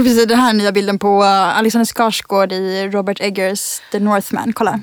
[0.00, 4.00] Jag såg precis den här nya bilden på uh, Alexander Skarsgård i Robert Eggers The
[4.00, 4.52] Northman.
[4.52, 4.80] Kolla.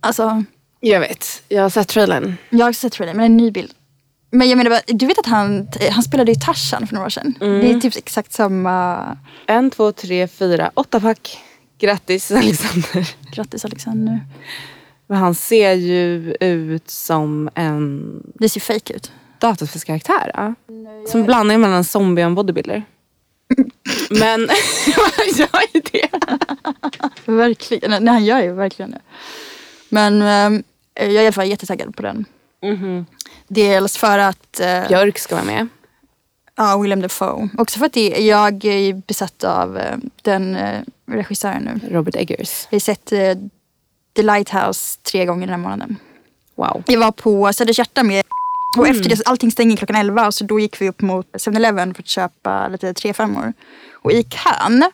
[0.00, 0.44] Alltså,
[0.80, 2.34] Jag vet, jag har sett trailern.
[2.50, 3.72] jag har också sett trailern, men det är en ny bild.
[4.30, 7.10] Men jag menar, bara, du vet att han, han spelade i Tarzan för några år
[7.10, 7.34] sedan?
[7.40, 9.02] Det är typ exakt samma...
[9.46, 11.38] En, två, tre, fyra, åtta pack.
[11.78, 13.08] Grattis Alexander.
[13.32, 14.20] Grattis Alexander.
[15.06, 18.02] Men han ser ju ut som en
[18.34, 19.12] Det ser fake ut.
[19.38, 20.30] dataspelskaraktär.
[20.34, 20.54] Ja.
[21.08, 22.84] Som blandning mellan zombie och bodybuilder.
[24.10, 24.48] Men
[25.16, 26.10] han gör ju det.
[27.24, 28.04] Verkligen.
[28.04, 29.00] Nej, han gör ju verkligen det.
[29.88, 30.60] Men eh,
[30.94, 32.24] jag är i alla fall jättetaggad på den.
[33.48, 35.68] Dels för att eh, Björk ska vara med.
[36.56, 37.48] Ja, William Dafoe.
[37.58, 41.96] Också för att det, jag är besatt av eh, den eh, regissören nu.
[41.96, 42.66] Robert Eggers.
[42.70, 43.34] Jag har sett eh,
[44.16, 45.96] The Lighthouse tre gånger den här månaden.
[46.54, 46.82] Wow.
[46.86, 48.24] Jag var på Söders hjärta med
[48.78, 52.02] och efter det, allting stänger klockan 11 så då gick vi upp mot 7-Eleven för
[52.02, 53.52] att köpa lite trefemmor.
[53.92, 54.84] Och i kön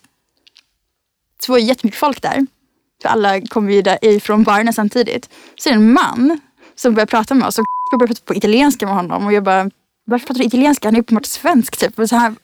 [1.42, 2.46] så var det jättemycket folk där.
[3.02, 5.30] För alla kom ju ifrån barerna samtidigt.
[5.56, 6.40] Så är det en man
[6.74, 9.44] som börjar prata med oss och jag börjar prata på italienska med honom och jag
[9.44, 9.70] bara
[10.04, 10.88] varför pratar du italienska?
[10.88, 11.98] Han är uppenbart svensk typ.
[11.98, 12.34] Och så här,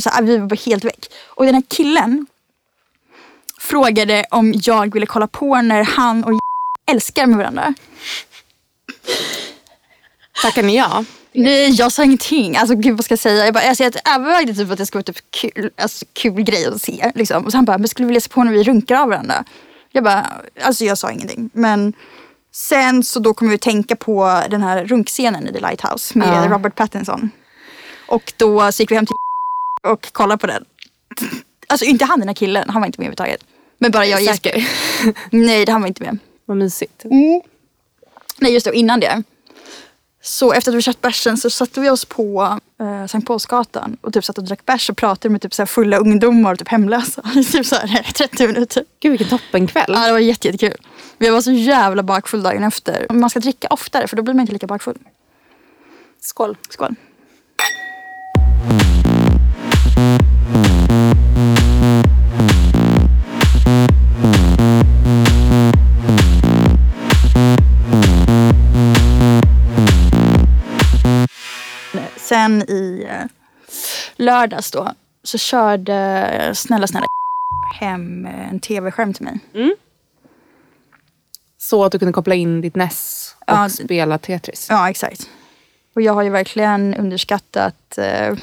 [0.00, 1.06] så här, vi var bara helt väck.
[1.28, 2.26] Och den här killen
[3.60, 6.38] frågade om jag ville kolla på när han och
[6.90, 7.74] älskar med varandra.
[10.42, 11.04] Tackar ni ja?
[11.32, 12.56] Nej, jag sa ingenting.
[12.56, 13.44] Alltså gud vad ska jag säga?
[13.44, 16.66] Jag, bara, alltså, jag övervägde typ att det skulle vara typ kul, alltså, kul grej
[16.66, 17.12] att se.
[17.14, 17.44] Liksom.
[17.44, 19.44] Och så han bara, men skulle vi se på när vi runkar av varandra?
[19.90, 20.26] Jag bara,
[20.62, 21.50] alltså jag sa ingenting.
[21.52, 21.92] Men
[22.52, 26.28] sen så då kom vi att tänka på den här runkscenen i The Lighthouse med
[26.28, 26.48] Ja.
[26.54, 27.30] Robert Pattinson.
[28.08, 29.16] Och då så gick vi hem till
[29.90, 30.64] och kollade på den.
[31.66, 33.44] Alltså inte han den här killen, han var inte med överhuvudtaget.
[33.78, 34.68] Men bara jag och Jesper.
[35.30, 36.18] Nej, han var inte med.
[36.44, 37.02] Vad mysigt.
[38.38, 39.22] Nej just det, och innan det.
[40.24, 44.12] Så efter att vi kört bärsen så satte vi oss på eh, Sankt Paulsgatan och
[44.12, 47.22] typ satt och drack bärs och pratade med typ så fulla ungdomar och typ hemlösa
[47.34, 48.84] i typ så här 30 minuter.
[49.00, 49.84] Gud vilken toppenkväll.
[49.88, 50.86] Ja det var jätte, jättekul.
[51.18, 53.06] Jag var så jävla bakfull dagen efter.
[53.10, 54.98] Man ska dricka oftare för då blir man inte lika bakfull.
[56.20, 56.56] Skål.
[56.70, 56.94] Skål.
[72.32, 73.24] Sen i eh,
[74.16, 77.06] lördags då så körde snälla snälla
[77.80, 79.38] hem eh, en tv-skärm till mig.
[81.58, 84.66] Så att du kunde koppla in ditt NES och Ja, spela Tetris.
[84.70, 85.28] Ja, exakt.
[85.94, 88.36] Och jag har ju verkligen underskattat eh,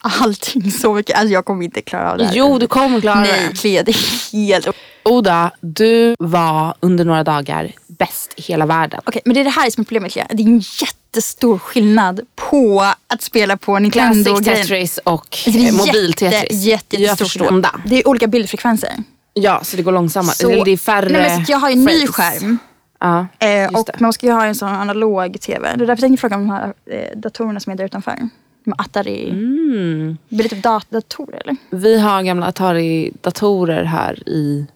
[0.00, 1.18] allting så mycket.
[1.18, 2.34] Alltså jag kommer inte klara av det här.
[2.34, 3.56] Jo, du kommer klara Nej, det.
[3.56, 4.68] Clea, det är helt...
[5.02, 9.00] Oda, du var under några dagar bäst i hela världen.
[9.24, 10.26] men det är det här som är problemet Clea.
[10.30, 14.44] Det är en jättestor skillnad på att spela på Nintendo Classic.
[14.68, 16.62] Tetris och Det är eh, mobil-Tetris.
[16.64, 17.44] jätte, jätte, Jag förstår.
[17.46, 17.70] skillnad.
[17.86, 18.90] Det är olika bildfrekvenser.
[19.34, 20.34] Ja, så det går långsammare.
[20.34, 22.10] Så- Eller det är färre Nej, men så jag har ju en ny frames.
[22.10, 22.58] skärm.
[23.00, 24.00] Ja, Eh, och det.
[24.00, 25.68] man ska ju ha en sån analog tv.
[25.68, 28.28] Det är därför jag tänkte fråga om de här eh, datorerna som är där utanför.
[28.64, 29.30] Med Atari.
[29.30, 30.18] Mm.
[30.28, 31.56] Blir det typ dat- datorer eller?
[31.70, 34.66] Vi har gamla Atari-datorer här i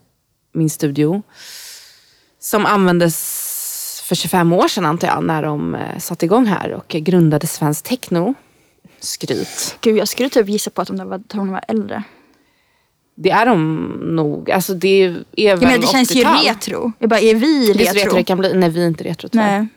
[0.53, 1.21] min studio.
[2.39, 3.15] Som användes
[4.05, 7.83] för 25 år sedan antar jag, när de eh, satte igång här och grundade Svensk
[7.85, 8.33] Techno.
[8.99, 9.77] Skryt.
[9.81, 12.03] Gud, jag skulle typ gissa på att de var- datorerna var äldre.
[13.15, 13.75] Det är de
[14.15, 14.51] nog.
[14.51, 16.45] Alltså det är väl Jag menar, det känns ju 80-tal.
[16.45, 16.91] retro.
[16.99, 17.93] Jag bara, är vi Visst retro?
[17.99, 18.53] retro det kan bli?
[18.53, 19.51] Nej, vi är inte retro tror jag.
[19.51, 19.67] Nej.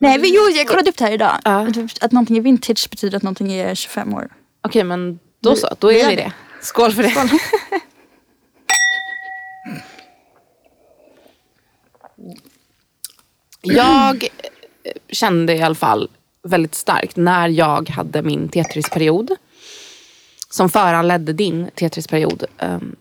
[0.00, 1.38] Nej, men, jo, jag kollade upp det här idag.
[1.44, 1.68] Ja.
[1.68, 4.28] Att, att någonting är vintage betyder att någonting är 25 år.
[4.66, 5.68] Okej, men då Vi- så.
[5.78, 6.32] Då vi är gör vi det.
[6.62, 7.14] Skål för det.
[13.64, 14.28] Jag eh,
[15.10, 16.08] kände i alla fall
[16.42, 19.30] väldigt starkt när jag hade min Tetris-period.
[20.50, 22.44] Som föranledde din Tetris-period.
[22.58, 22.96] Ehm,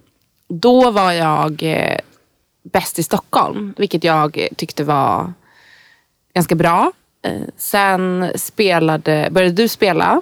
[0.49, 1.97] Då var jag eh,
[2.63, 3.73] bäst i Stockholm.
[3.77, 5.33] Vilket jag tyckte var
[6.33, 6.91] ganska bra.
[7.25, 10.21] Eh, Sen spelade, började du spela.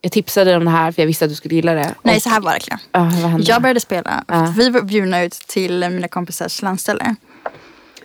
[0.00, 1.94] Jag tipsade dig om det här för jag visste att du skulle gilla det.
[2.02, 2.58] Nej, Och- så här var
[2.92, 2.98] det
[3.28, 3.46] hände?
[3.48, 4.24] Jag började spela.
[4.28, 7.14] att Vi var bjudna ut till mina kompisars landställe.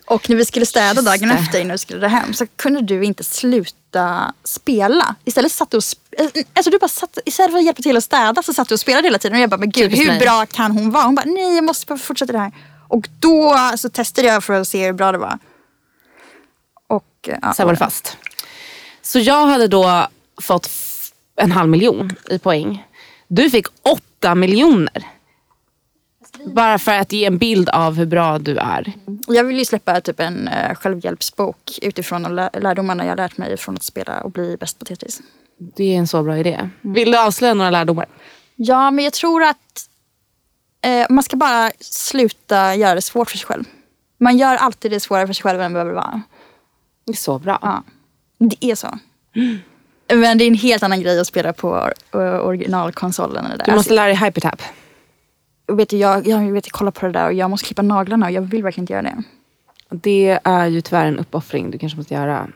[0.10, 3.04] Och när vi skulle städa dagen efter innan vi skulle dra hem så kunde du
[3.06, 5.16] inte sluta spela.
[5.26, 8.04] Istället satt du och sp- alltså du bara satt, istället för att hjälpa till att
[8.04, 9.36] städa så satt du och spelade hela tiden.
[9.38, 10.20] Och jag bara, men gud Typiskt hur mig.
[10.20, 11.04] bra kan hon vara?
[11.04, 12.52] Hon bara, nej jag måste bara fortsätta det här.
[12.88, 15.40] Och då så testade jag för att se hur bra det var.
[16.88, 18.18] Och ja, Sen var det fast.
[19.02, 20.08] Så jag hade då
[20.42, 20.70] fått
[21.36, 22.86] en halv miljon i poäng.
[23.28, 25.08] Du fick åtta miljoner.
[26.46, 28.94] Bara för att ge en bild av hur bra du är.
[29.28, 33.76] Jag vill ju släppa typ en uh, självhjälpsbok utifrån lä- lärdomarna jag lärt mig från
[33.76, 35.22] att spela och bli bäst på Tetris.
[35.58, 36.70] Det är en så bra idé.
[36.82, 38.06] Vill du avslöja några lärdomar?
[38.56, 39.90] Ja, men jag tror att
[40.82, 43.64] eh, man ska bara sluta göra det svårt för sig själv.
[44.18, 46.22] Man gör alltid det svårare för sig själv än det behöver vara.
[47.06, 47.60] Det är så bra.
[47.62, 47.84] Ja,
[48.38, 49.00] det är så.
[50.14, 51.90] Men det är en helt annan grej att spela på
[52.44, 53.46] originalkonsolen.
[53.58, 53.64] det.
[53.66, 54.62] Du måste lära dig hypertap.
[55.70, 58.32] Vet jag, jag, vet, jag kollar på det där och jag måste klippa naglarna och
[58.32, 59.24] jag vill verkligen inte göra det.
[59.90, 62.48] Det är ju tyvärr en uppoffring du kanske måste göra.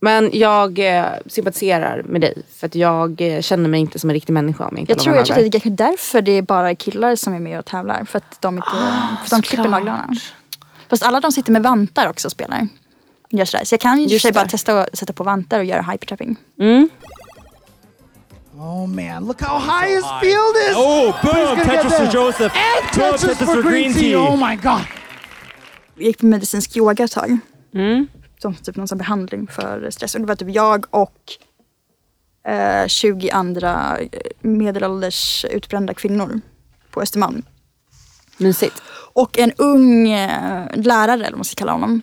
[0.00, 2.42] Men jag eh, sympatiserar med dig.
[2.56, 4.98] För att jag eh, känner mig inte som en riktig människa om jag inte Jag
[4.98, 7.64] tror, jag tror att det är därför det är bara killar som är med och
[7.64, 8.04] tävlar.
[8.04, 10.14] För att de, inte, för att de klipper naglarna.
[10.88, 12.68] Fast alla de sitter med vantar också och spelar.
[13.30, 13.64] Gör sådär.
[13.64, 16.36] Så jag kan ju för bara testa att sätta på vantar och göra hypertapping.
[16.60, 16.88] Mm.
[18.56, 20.76] Oh man, look how high his field is!
[20.76, 21.58] Oh, boom!
[21.58, 22.52] Tetris for Joseph.
[22.56, 24.14] And Boom, Tetris for green tea.
[24.16, 24.86] Oh my god.
[25.94, 27.38] Jag gick på medicinsk yoga ett tag.
[27.74, 28.06] Mm.
[28.38, 30.14] Som typ någon sån behandling för stress.
[30.14, 31.18] Och det var typ jag och
[32.52, 34.08] eh, 20 andra eh,
[34.40, 36.40] medelålders utbrända kvinnor
[36.90, 37.42] på Östermalm.
[38.36, 38.82] Mysigt.
[39.12, 42.02] Och en ung eh, lärare, eller vad man ska kalla honom.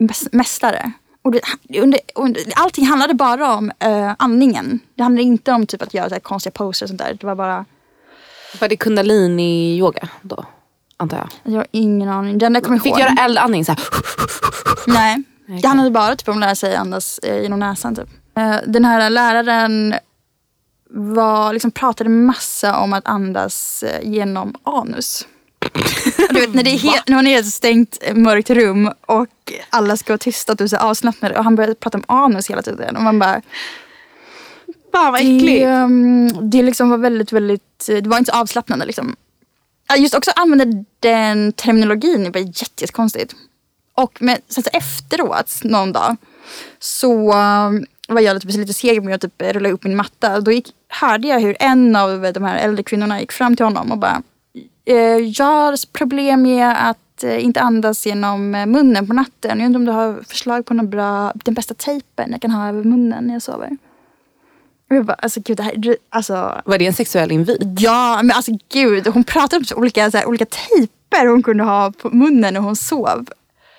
[0.00, 0.92] Mäs- Mästare.
[1.22, 1.40] Och det,
[1.80, 4.80] under, under, allting handlade bara om eh, andningen.
[4.94, 7.14] Det handlade inte om typ att göra så här konstiga poser och sånt där.
[7.20, 7.64] Det var bara,
[8.60, 10.44] Var det kundalini-yoga då?
[10.96, 11.28] Antar jag.
[11.52, 12.38] jag har ingen aning.
[12.38, 13.00] Den där kommer jag Fick ihåg.
[13.00, 13.80] göra eldandning så här.
[14.86, 15.22] Nej.
[15.62, 17.96] Det handlade bara typ om att lära sig andas eh, genom näsan.
[17.96, 18.08] Typ.
[18.36, 19.94] Eh, den här läraren
[20.90, 25.26] var, liksom, pratade massa om att andas eh, genom anus.
[26.30, 28.90] Du vet, när, det är helt, när man är i ett stängt eh, mörkt rum
[29.06, 29.28] och
[29.70, 32.50] alla ska vara tysta och du är så avslappnad och han började prata om anus
[32.50, 32.96] hela tiden.
[32.96, 33.42] Och man bara,
[34.92, 35.64] Fan vad det, äckligt.
[35.64, 39.16] ehm, det liksom var väldigt, väldigt, det var inte så avslappnande liksom.
[39.96, 43.34] Just också använda den terminologin, det var jätte- jättekonstigt.
[43.94, 46.16] Och men, sen så efteråt, någon dag,
[46.78, 50.40] så um, var jag lite, lite seg med att typ rulla upp min matta.
[50.40, 53.92] Då gick, hörde jag hur en av de här äldre kvinnorna gick fram till honom
[53.92, 54.18] och bara eh,
[54.84, 59.60] Jag har problem med att eh, inte andas genom eh, munnen på natten.
[59.60, 62.68] Jag undrar om du har förslag på någon bra, den bästa tejpen jag kan ha
[62.68, 63.76] över munnen när jag sover.
[64.88, 67.62] Jag bara, alltså gud det här, alltså Var det en sexuell invit?
[67.78, 69.06] Ja, men alltså gud.
[69.06, 72.60] Hon pratade om så olika, så här, olika tejper hon kunde ha på munnen när
[72.60, 73.28] hon sov.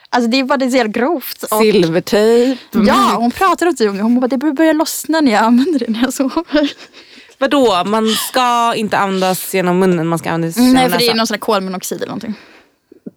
[0.09, 1.44] Alltså det var det så jävla grovt.
[1.44, 2.62] Och, Silvertejp?
[2.71, 4.03] ja, hon pratade om det.
[4.03, 6.71] Hon bara, det börjar lossna när jag använder det när jag sover.
[7.41, 7.83] Vadå?
[7.85, 11.27] Man ska inte andas genom munnen, man ska andas genom Nej, för det är någon
[11.27, 12.33] sån här kolmonoxid eller någonting.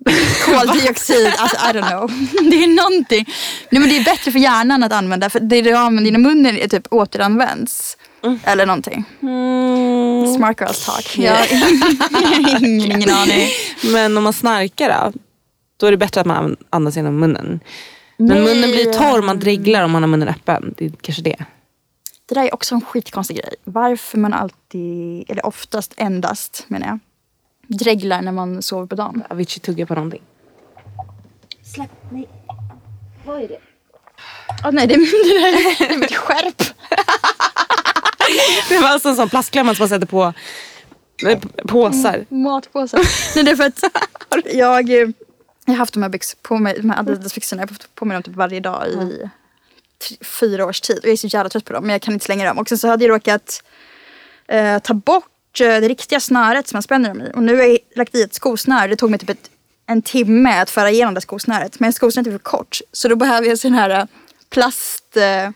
[0.45, 2.11] Koldioxid, alltså I don't know.
[2.51, 3.25] Det är någonting.
[3.71, 6.57] Nej, men det är bättre för hjärnan att använda, för det du använder inom munnen
[6.57, 7.97] är typ återanvänds.
[8.45, 9.05] Eller någonting.
[9.23, 10.35] Mm.
[10.35, 11.19] Smart girls talk.
[11.19, 13.49] Jag har ingen, ingen aning.
[13.93, 15.19] Men om man snarkar då?
[15.77, 17.61] Då är det bättre att man andas genom munnen.
[18.17, 18.55] Men Nej.
[18.55, 20.75] munnen blir torr, man dreglar om man har munnen öppen.
[20.79, 21.45] Det är kanske det.
[22.27, 23.55] Det där är också en skitkonstig grej.
[23.65, 26.99] Varför man alltid, eller oftast endast menar jag,
[27.79, 29.23] dreglar när man sover på dagen.
[29.31, 30.23] Avicii tuggar på någonting.
[31.75, 32.29] Släpp, nej.
[33.27, 33.59] Vad är det?
[34.65, 34.99] Oh, nej, det är,
[35.79, 36.63] det där är mitt skärp.
[38.69, 40.33] Det var alltså en sån plastklämma som man sätter på
[41.29, 42.27] eh, p- påsar.
[42.29, 43.01] Matpåsar.
[43.37, 43.83] nej, det är för att
[44.55, 45.09] jag, eh,
[45.65, 48.05] jag har haft de här, byx, på mig, de här Adidas-byxorna, jag har haft på
[48.05, 49.31] mig dem typ varje dag i tre,
[50.21, 50.99] fyra års tid.
[50.99, 52.59] Och jag är så jävla trött på dem, men jag kan inte slänga dem.
[52.59, 53.63] Och sen så hade jag råkat
[54.49, 57.31] eh, ta bort eh, det riktiga snöret som man spänner dem i.
[57.35, 58.87] Och nu har jag lagt i ett skosnöre.
[58.89, 59.51] Det tog mig typ ett,
[59.87, 61.81] en timme att föra igenom det skosnöret.
[61.81, 62.79] Men skosnöret är för kort.
[62.93, 64.05] Så då behöver jag sån här eh,
[64.51, 65.17] plast...
[65.17, 65.51] Eh,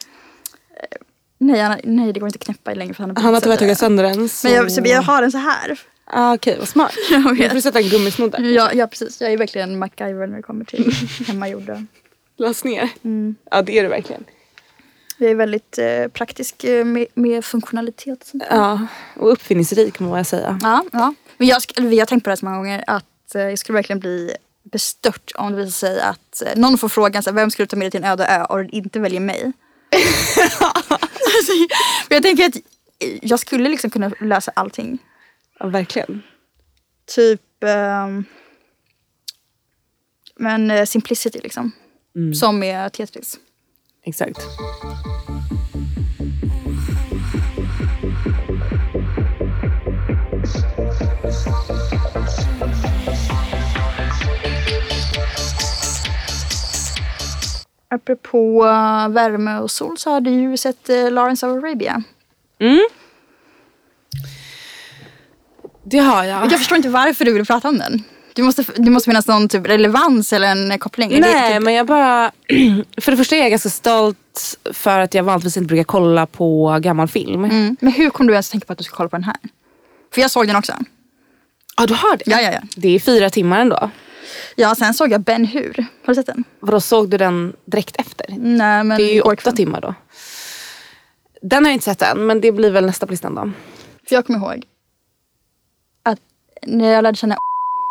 [1.38, 3.56] nej, han, nej, det går inte att knäppa längre för han har Han har tyvärr
[3.56, 4.28] tagit sönder den.
[4.28, 4.46] Så...
[4.46, 5.80] Men jag, så jag har den så här.
[6.04, 6.92] ah, Okej, vad smart.
[7.10, 7.48] Jag vet.
[7.48, 8.34] får du sätta en gummisnodd.
[8.38, 9.20] Ja, ja, precis.
[9.20, 10.92] Jag är verkligen MacGyver när det kommer till
[11.26, 11.84] hemmagjorda.
[12.36, 12.88] Lös ner.
[13.04, 13.36] Mm.
[13.50, 14.24] Ja, det är du verkligen.
[15.20, 18.24] Jag är väldigt eh, praktisk eh, med, med funktionalitet.
[18.24, 18.42] sånt.
[18.50, 20.58] Ja, och uppfinningsrik må jag säga.
[20.62, 21.14] Ja, ja.
[21.36, 23.76] Men jag, vi har tänkt på det här så många gånger att eh, jag skulle
[23.76, 24.32] verkligen bli
[24.62, 27.68] bestört om det visar sig att eh, någon får frågan så här, vem skulle du
[27.68, 29.40] ta med dig till en öde ö och inte väljer mig.
[30.60, 31.52] alltså,
[32.08, 32.56] men jag tänker att
[33.22, 34.98] jag skulle liksom kunna lösa allting.
[35.58, 36.22] Ja, verkligen.
[37.06, 38.24] Typ ehm,
[40.36, 41.72] men eh, simplicity liksom.
[42.34, 43.38] Som är Tetris.
[44.08, 44.38] Exakt.
[57.90, 62.02] Apropå eh, värme och sol så har du ju sett uh, Lawrence of Arabia.
[62.58, 62.88] Mm.
[65.84, 66.44] Det har jag.
[66.44, 68.04] Jag förstår inte varför du vill prata om den.
[68.38, 71.20] Det måste, det måste finnas någon typ relevans eller en koppling.
[71.20, 72.32] Nej typ, men jag bara,
[73.00, 76.78] för det första är jag ganska stolt för att jag vanligtvis inte brukar kolla på
[76.82, 77.44] gammal film.
[77.44, 77.76] mm.
[77.80, 79.36] Men hur kom du ens tänka på att du ska kolla på den här?
[80.14, 80.72] För jag såg den också.
[81.76, 82.22] Ja du har det?
[82.26, 82.60] Ja, ja, ja.
[82.76, 83.90] Det är fyra timmar ändå.
[84.56, 85.86] Ja, sen såg jag Ben Hur.
[86.04, 86.44] Har du sett den?
[86.60, 88.26] Vadå såg du den direkt efter?
[88.38, 89.94] Nej, men Det är ju åtta timmar då.
[91.42, 93.50] Den har jag inte sett än men det blir väl nästa på listan då.
[94.08, 94.64] För jag kommer ihåg
[96.02, 96.20] att
[96.66, 97.38] när jag lärde känna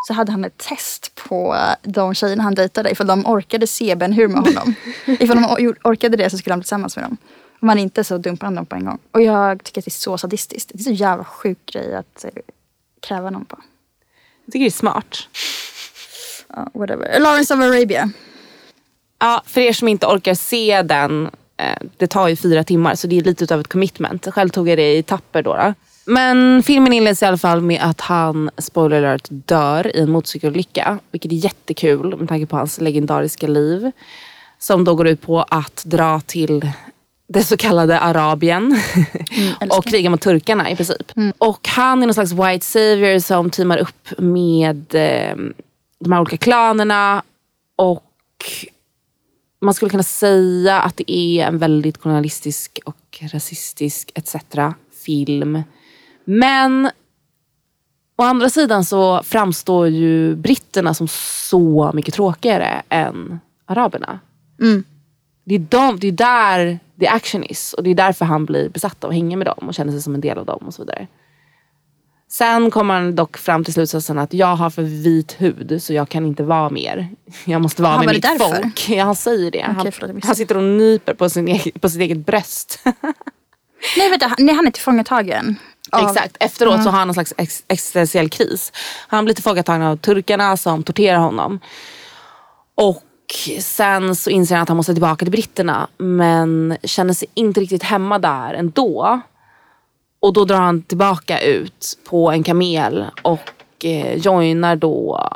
[0.07, 4.13] så hade han ett test på de tjejerna han dejtade ifall de orkade se Ben
[4.13, 4.75] Hur med honom.
[5.05, 7.17] ifall de or- orkade det så skulle han bli tillsammans med dem.
[7.59, 8.99] Om han inte så dumpade han dem på en gång.
[9.11, 10.71] Och jag tycker att det är så sadistiskt.
[10.73, 12.29] Det är så jävla sjuk grej att eh,
[13.01, 13.57] kräva någon på.
[14.45, 15.17] Jag tycker det är smart.
[16.49, 17.19] Ja, whatever.
[17.19, 18.11] Lawrence of Arabia.
[19.19, 23.07] Ja, för er som inte orkar se den, eh, det tar ju fyra timmar så
[23.07, 24.27] det är lite utav ett commitment.
[24.33, 25.55] Själv tog jag det i tapper då.
[25.55, 25.73] då.
[26.09, 30.99] Men filmen inleds i alla fall med att han, spoiler alert, dör i en motorcykelolycka.
[31.11, 33.91] Vilket är jättekul med tanke på hans legendariska liv.
[34.59, 36.71] Som då går ut på att dra till
[37.27, 38.71] det så kallade Arabien
[39.61, 39.77] älskar.
[39.77, 41.11] och kriga mot turkarna i princip.
[41.37, 45.35] Och han är någon slags white savior som teamar upp med eh,
[45.99, 47.23] de här olika klanerna
[47.75, 48.03] och
[49.61, 54.35] man skulle kunna säga att det är en väldigt kolonialistisk och rasistisk etc.
[55.05, 55.63] film.
[56.29, 56.91] Men
[58.17, 64.19] å andra sidan så framstår ju britterna som så mycket tråkigare än araberna.
[64.61, 64.83] Mm.
[65.43, 68.69] Det är, de, det är där the action is och det är därför han blir
[68.69, 70.73] besatt av att hänga med dem och känner sig som en del av dem och
[70.73, 71.07] så vidare.
[72.29, 76.09] Sen kommer han dock fram till slutsatsen att jag har för vit hud så jag
[76.09, 77.09] kan inte vara mer.
[77.45, 78.55] Jag måste vara Han med mitt därför?
[78.55, 78.89] folk.
[78.89, 79.61] Ja, han säger det.
[79.61, 82.79] han, förlåt, han sitter och nyper på, sin egen, på sitt eget bröst.
[83.97, 84.35] Nej, vänta.
[84.37, 85.55] Nej, han är tillfångatagen.
[85.91, 86.37] Av- Exakt.
[86.39, 88.71] Efteråt så har han en slags ex- existentiell kris.
[89.07, 91.59] Han blir tillfångatagen av turkarna som torterar honom.
[92.75, 93.03] Och
[93.59, 97.83] sen så inser han att han måste tillbaka till britterna men känner sig inte riktigt
[97.83, 99.19] hemma där ändå.
[100.19, 103.51] Och då drar han tillbaka ut på en kamel och
[103.83, 105.29] eh, joinar då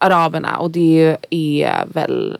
[0.00, 2.38] araberna och det är väl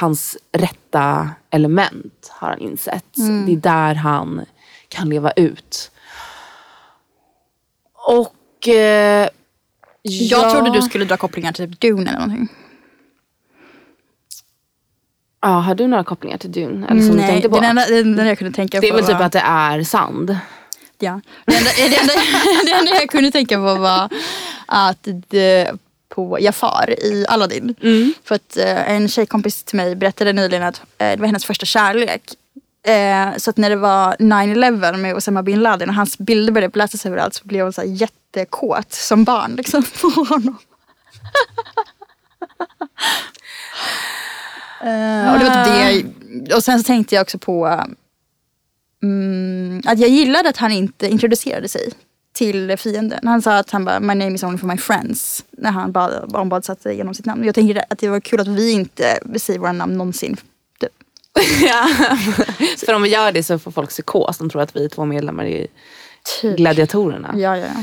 [0.00, 3.04] hans rätta element har han insett.
[3.46, 4.40] Det är där han
[4.88, 5.90] kan leva ut.
[8.06, 8.68] Och...
[8.68, 9.28] Eh,
[10.02, 12.48] Jag ja, trodde du skulle dra kopplingar till typ Dune eller någonting.
[15.40, 16.86] Ja, har du några kopplingar till Dune?
[16.90, 17.54] Eller som du Nej, tänkte på?
[17.54, 19.24] den enda, den enda jag kunde tänka det är på väl typ var...
[19.24, 20.36] att det är sand.
[20.98, 21.20] Ja.
[21.46, 22.12] Det, enda, det, enda,
[22.64, 24.08] det enda jag kunde tänka på var
[24.66, 25.70] att det,
[26.08, 27.74] på Jafar i Aladdin.
[28.24, 31.66] För att eh, en tjejkompis till mig berättade nyligen att eh, det var hennes första
[31.66, 32.22] kärlek.
[32.86, 36.72] Eh, så att när det var 9-11 med Osama bin Laden och hans bilder började
[36.72, 40.58] bläsas överallt så blev hon så här jättekåt som barn liksom, på honom.
[44.80, 46.54] Eh, och det var det.
[46.54, 47.84] Och sen så tänkte jag också på
[49.02, 51.92] mm, att jag gillade att han inte introducerade sig
[52.32, 53.20] till fienden.
[53.22, 55.44] Han sa att han bara, my name is only for my friends.
[55.50, 57.44] När han bad, ombadssatte genom sitt namn.
[57.44, 60.36] Jag tänker att det var kul att vi inte säger våra namn någonsin.
[61.66, 61.88] Ja.
[62.86, 64.38] För om vi gör det så får folk psykos.
[64.38, 65.66] De tror att vi är två medlemmar i
[66.40, 66.56] Typ.
[66.56, 67.34] Gladiatorerna.
[67.36, 67.82] Ja, ja, ja.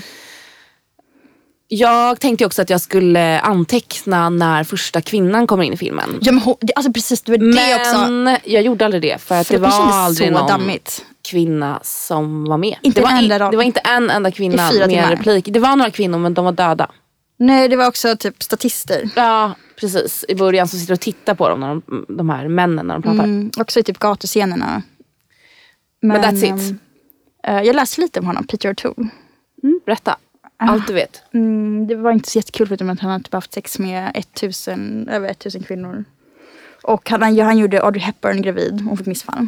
[1.67, 6.19] Jag tänkte också att jag skulle anteckna när första kvinnan kommer in i filmen.
[6.21, 8.11] ja men, hon- alltså precis, det var det också.
[8.11, 11.05] Men jag gjorde aldrig det för att För det det var aldrig någon dammigt.
[11.29, 12.75] kvinna som var med.
[12.81, 13.51] Inte det, en var roll.
[13.51, 15.11] det var inte en enda kvinna med timmar.
[15.11, 15.45] replik.
[15.49, 16.91] Det var några kvinnor men de var döda.
[17.45, 19.09] Nej, det var också typ statister.
[19.15, 20.25] Ja precis.
[20.27, 23.01] I början så sitter och tittar på dem, när de, de här männen när de
[23.03, 23.23] pratar.
[23.23, 24.81] Mm, också i typ gatuscenerna.
[26.01, 26.75] Men that's it.
[27.43, 29.09] eh, jag läste lite om honom, Peter O'Toole.
[29.63, 30.17] Mm, berätta.
[30.57, 31.21] Allt du vet.
[31.33, 35.09] Mm, det var inte så jättekul förutom att han hade typ haft sex med 1000,
[35.09, 36.05] över 1000 kvinnor.
[36.83, 38.81] Och han, han gjorde Audrey Hepburn gravid.
[38.81, 39.47] Hon fick missfall.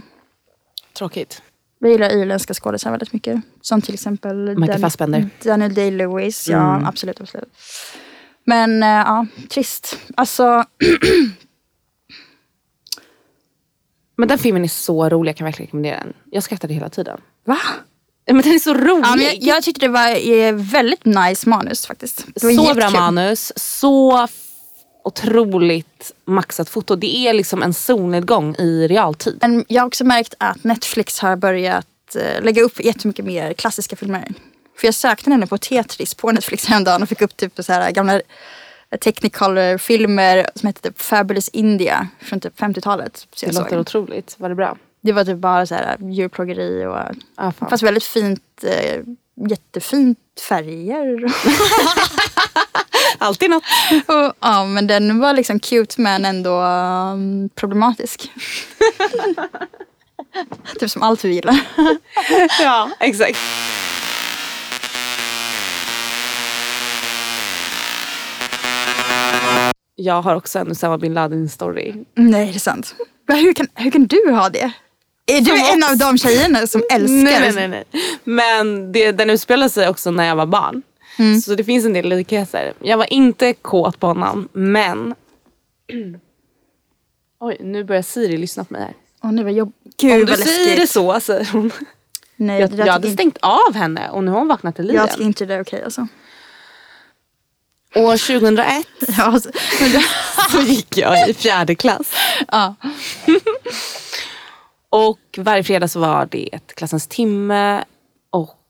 [0.98, 1.42] Tråkigt.
[1.86, 3.42] Jag gillar irländska skådisar väldigt mycket.
[3.62, 5.30] Som till exempel Michael Fassbender.
[5.44, 6.50] Daniel Day-Lewis.
[6.52, 7.50] Ja, absolut, absolut.
[8.44, 10.00] Men eh, ja, trist.
[10.16, 10.64] Alltså,
[14.18, 16.14] Men den filmen är så rolig, jag kan verkligen rekommendera den.
[16.32, 17.22] Jag skrattade hela tiden.
[17.46, 17.58] va?
[18.28, 19.06] Men den är så rolig.
[19.06, 22.26] Ja, jag, jag tyckte det var eh, väldigt nice manus faktiskt.
[22.42, 24.28] Så bra manus, så
[25.06, 26.96] otroligt maxat foto.
[26.96, 29.38] Det är liksom en solnedgång i realtid.
[29.42, 33.96] Men jag har också märkt att Netflix har börjat eh, lägga upp jättemycket mer klassiska
[33.96, 34.34] filmer.
[34.78, 37.92] För jag sökte nämligen på Tetris på Netflix häromdagen och fick upp typ så här
[37.92, 38.22] gamla eh,
[39.02, 43.28] Technicolor-filmer som hette typ Fabulous India från typ 50-talet.
[43.34, 43.80] Så Det låter såg.
[43.80, 44.36] otroligt.
[44.40, 44.78] Var det bra?
[45.02, 46.98] Det var typ bara så här djurplågeri och
[47.36, 49.02] Ah, fast väldigt fint, eh,
[49.50, 50.20] jättefint
[50.50, 51.26] färger.
[53.18, 53.64] Alltid något.
[54.06, 58.32] Och, ja, men den var liksom cute men ändå um, problematisk.
[60.80, 61.60] typ som allt vi gillar.
[62.62, 63.38] Ja, exakt.
[69.96, 71.94] Jag har också en Usama bin Laden story.
[72.16, 72.96] Nej, det är sant.
[73.28, 74.72] Hur kan, hur kan du ha det?
[75.28, 77.86] Är du en av de tjejerna som älskar Nej, nej, nej, nej.
[78.24, 80.82] Men det, den utspelar sig också när jag var barn.
[81.46, 82.74] Så det finns en del likheter.
[82.82, 85.16] Jag var inte kåt på honom, men...
[87.40, 88.94] Oj, nu börjar Siri lyssna på mig här.
[89.24, 89.74] Åh, nej, vad jobb...
[89.98, 91.72] Gud Om du säger det så, säger hon.
[92.36, 94.96] Nej, Jag, jag hade tycker stängt av henne och nu har hon vaknat till liv
[94.96, 96.08] jag tycker inte det är okej alltså.
[97.96, 99.40] År 2001 Ja,
[99.80, 100.04] det-
[100.52, 102.14] så gick jag i fjärde klass.
[102.52, 102.76] ja.
[104.90, 107.84] Och varje fredag så var det klassens timme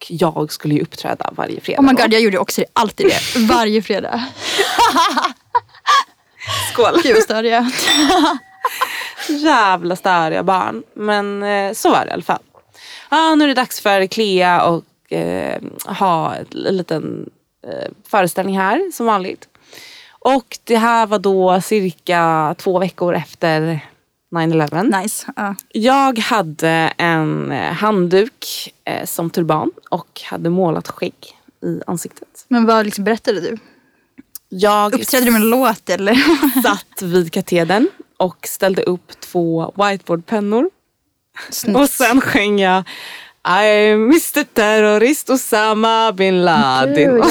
[0.06, 1.80] och jag skulle ju uppträda varje fredag.
[1.82, 2.02] Oh my då.
[2.04, 2.68] god, jag gjorde också det.
[2.74, 3.40] alltid det.
[3.40, 4.24] Varje fredag.
[6.74, 7.02] Skål!
[7.04, 7.72] Gud vad störiga.
[9.30, 10.84] Jävla störiga barn.
[10.94, 12.42] Men eh, så var det i alla fall.
[13.10, 17.30] Ja, nu är det dags för Clea och eh, ha en liten
[17.68, 19.48] eh, föreställning här som vanligt.
[20.10, 23.80] Och det här var då cirka två veckor efter
[24.42, 25.02] 9-11.
[25.02, 25.32] Nice.
[25.36, 25.56] Ja.
[25.74, 31.16] Jag hade en eh, handduk eh, som turban och hade målat skägg
[31.66, 32.46] i ansiktet.
[32.48, 33.58] Men vad liksom berättade du?
[34.50, 36.16] Jag Uppträdde du med en låt eller?
[36.64, 37.88] satt vid katedern
[38.18, 40.70] och ställde upp två whiteboardpennor.
[41.50, 41.80] Snyggt.
[41.80, 42.84] Och sen sjöng jag
[43.48, 46.94] I am Mr Terrorist Osama bin Laden.
[46.96, 47.30] Gud, Och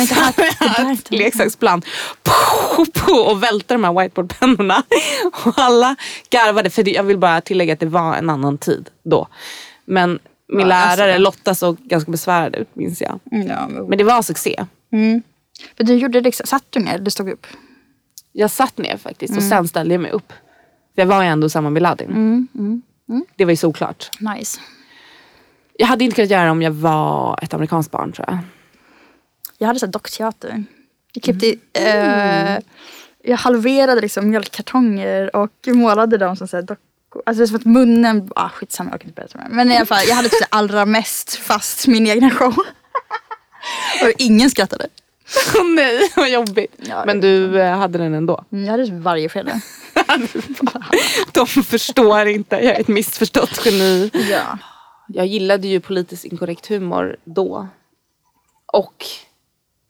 [0.79, 1.83] jag ett leksaksplan
[2.23, 4.83] Puh, puh, och välte de här whiteboardpennorna.
[5.45, 5.97] Och alla
[6.31, 9.29] garvade för jag vill bara tillägga att det var en annan tid då.
[9.85, 10.19] Men
[10.49, 10.97] min Ja, alltså.
[11.05, 13.21] lärare Lotta såg ganska besvärad ut minns jag.
[13.25, 13.87] Ja, men...
[13.87, 14.67] Men det var succé.
[14.91, 15.23] Men
[15.77, 16.99] du gjorde liksom, satt du ner?
[16.99, 17.47] Du stod upp?
[18.33, 19.45] Jag satt ner faktiskt Mm.
[19.45, 20.29] och sen ställde jag mig upp.
[20.95, 22.11] För jag var ju ändå Osama bin Laden.
[22.11, 22.83] Mm,
[23.37, 24.11] Det var ju såklart.
[24.37, 24.61] Nice.
[25.79, 28.39] Jag hade inte kunnat göra det om jag var ett amerikanskt barn tror jag.
[29.59, 30.65] Jag hade här dockteater.
[31.13, 32.59] Jag klippte, eh,
[33.23, 37.23] jag halverade liksom mjölkkartonger och målade dem som så här dockor.
[37.27, 39.49] Alltså det är som att munnen, ah, skitsamma jag kan inte berätta mer.
[39.51, 42.55] Men i alla fall, jag hade typ allra mest fast min egna show.
[44.03, 44.87] och ingen skrattade.
[45.77, 46.75] Nej, vad jobbigt.
[46.77, 48.45] Ja, Men du eh, hade den ändå.
[48.53, 49.61] Mm, Jag hade typ varje fredag.
[51.33, 54.11] De förstår inte, jag är ett missförstått geni.
[54.31, 54.59] Ja.
[55.09, 57.69] Jag gillade ju politiskt inkorrekt humor då.
[58.67, 59.05] Och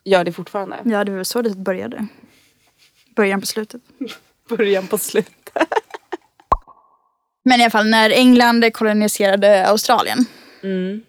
[0.04, 0.76] gör det fortfarande.
[0.84, 2.06] ja, det var så det började.
[3.16, 3.82] Början på slutet.
[4.48, 5.50] Början på slutet.
[7.44, 10.24] Men i alla fall när England koloniserade Australien
[10.62, 11.02] Mm.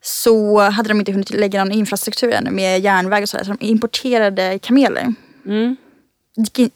[0.00, 3.44] så hade de inte hunnit lägga någon infrastruktur ännu med järnväg och sådär.
[3.44, 5.14] Så de importerade kameler.
[5.46, 5.76] Mm.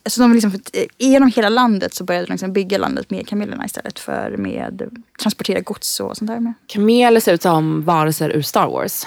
[0.03, 0.61] Alltså de liksom,
[0.98, 5.61] genom hela landet så började de liksom bygga landet med kamelerna istället för med transportera
[5.61, 6.53] gods och sånt där med.
[6.66, 9.07] Kameler ser ut som varelser ur Star Wars.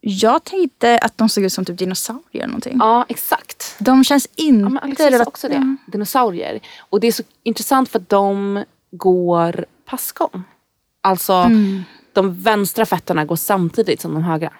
[0.00, 2.76] Jag tänkte att de såg ut som typ dinosaurier eller någonting.
[2.78, 3.76] Ja, exakt.
[3.78, 4.62] De känns inte...
[4.62, 5.76] Ja, men Alexis sa också det.
[5.86, 6.60] Dinosaurier.
[6.78, 10.42] Och det är så intressant för att de går passgång.
[11.00, 11.50] Alltså,
[12.12, 14.52] de vänstra fötterna går samtidigt som de högra.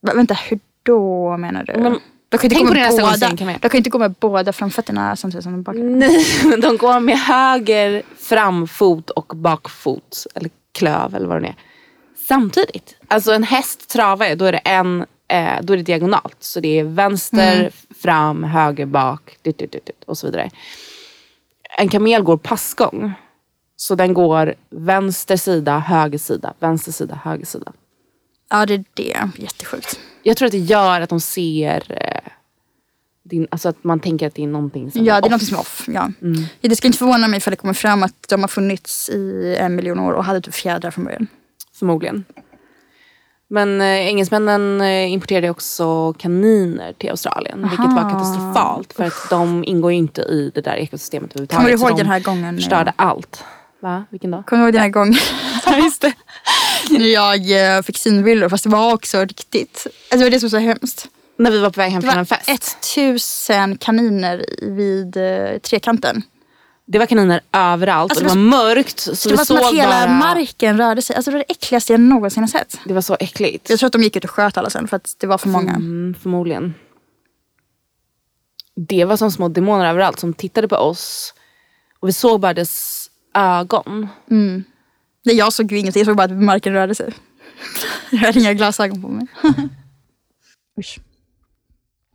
[0.00, 1.80] Va, Vänta, hur då menar du?
[1.80, 4.52] Men de kan inte tänk gå på ser båda, de kan inte gå med båda
[4.52, 5.80] framfötterna samtidigt som de bakar.
[5.80, 10.26] Nej, men de går med höger framfot och bakfot.
[10.34, 11.56] Eller klöv eller vad det är.
[12.28, 12.96] Samtidigt.
[13.08, 16.36] Alltså en häst travar ju, då är det en eh, då är det diagonalt.
[16.40, 17.70] Så det är vänster,
[18.02, 20.50] fram, höger, bak dit, dit, dit, dit, och så vidare.
[21.78, 23.12] En kamel går passgång.
[23.76, 27.72] Så den går vänster sida, höger sida, vänster sida, höger sida.
[28.58, 29.28] Ja, det är det.
[29.36, 30.00] Jättesjukt.
[30.22, 32.30] Jag tror att det gör att de ser eh,
[33.24, 35.30] din, alltså att man tänker att det är någonting som Ja, det är off.
[35.32, 35.84] något som är off.
[35.88, 36.10] Ja.
[36.60, 39.56] Ja, Det ska inte förvåna mig ifall det kommer fram att de har funnits i
[39.60, 41.26] en miljon år och hade typ fjädrar från början.
[41.78, 42.24] Förmodligen.
[43.48, 47.60] Men eh, engelsmännen eh, importerade också kaniner till Australien.
[47.62, 48.10] Vilket var Aha.
[48.10, 48.92] katastrofalt.
[48.92, 51.58] För att de ingår ju inte i det där ekosystemet överhuvudtaget.
[51.58, 52.42] Kommer du ihåg de den här gången?
[52.42, 53.44] när förstörde allt.
[53.80, 54.04] Va?
[54.10, 54.46] Vilken dag?
[54.46, 55.14] Kommer du ihåg den här gången
[55.66, 56.12] Ja, just det.
[56.98, 59.86] när jag eh, fick synvillor fast det var också riktigt.
[59.86, 61.08] Alltså det var det som var så hemskt.
[61.36, 62.78] När vi var på väg hem Det från var en fest.
[62.96, 66.22] 1000 kaniner vid eh, trekanten.
[66.86, 69.00] Det var kaniner överallt Alltså, och det det var mörkt.
[69.00, 70.08] Så det var som att hela bara...
[70.08, 71.16] marken rörde sig.
[71.16, 72.80] Alltså det var det äckligaste jag någonsin har sett.
[72.84, 73.70] Det var så äckligt.
[73.70, 75.48] Jag tror att de gick ut och sköt alla sen för att det var för
[75.48, 75.72] många.
[75.72, 76.74] Mm, förmodligen.
[78.76, 81.34] Det var som små demoner överallt som tittade på oss.
[82.00, 84.08] Och vi såg bara dess ögon.
[85.24, 87.14] Nej, jag såg ju ingenting, jag såg bara att marken rörde sig.
[88.10, 89.26] jag hade inga glasögon på mig.
[90.80, 90.98] Usch.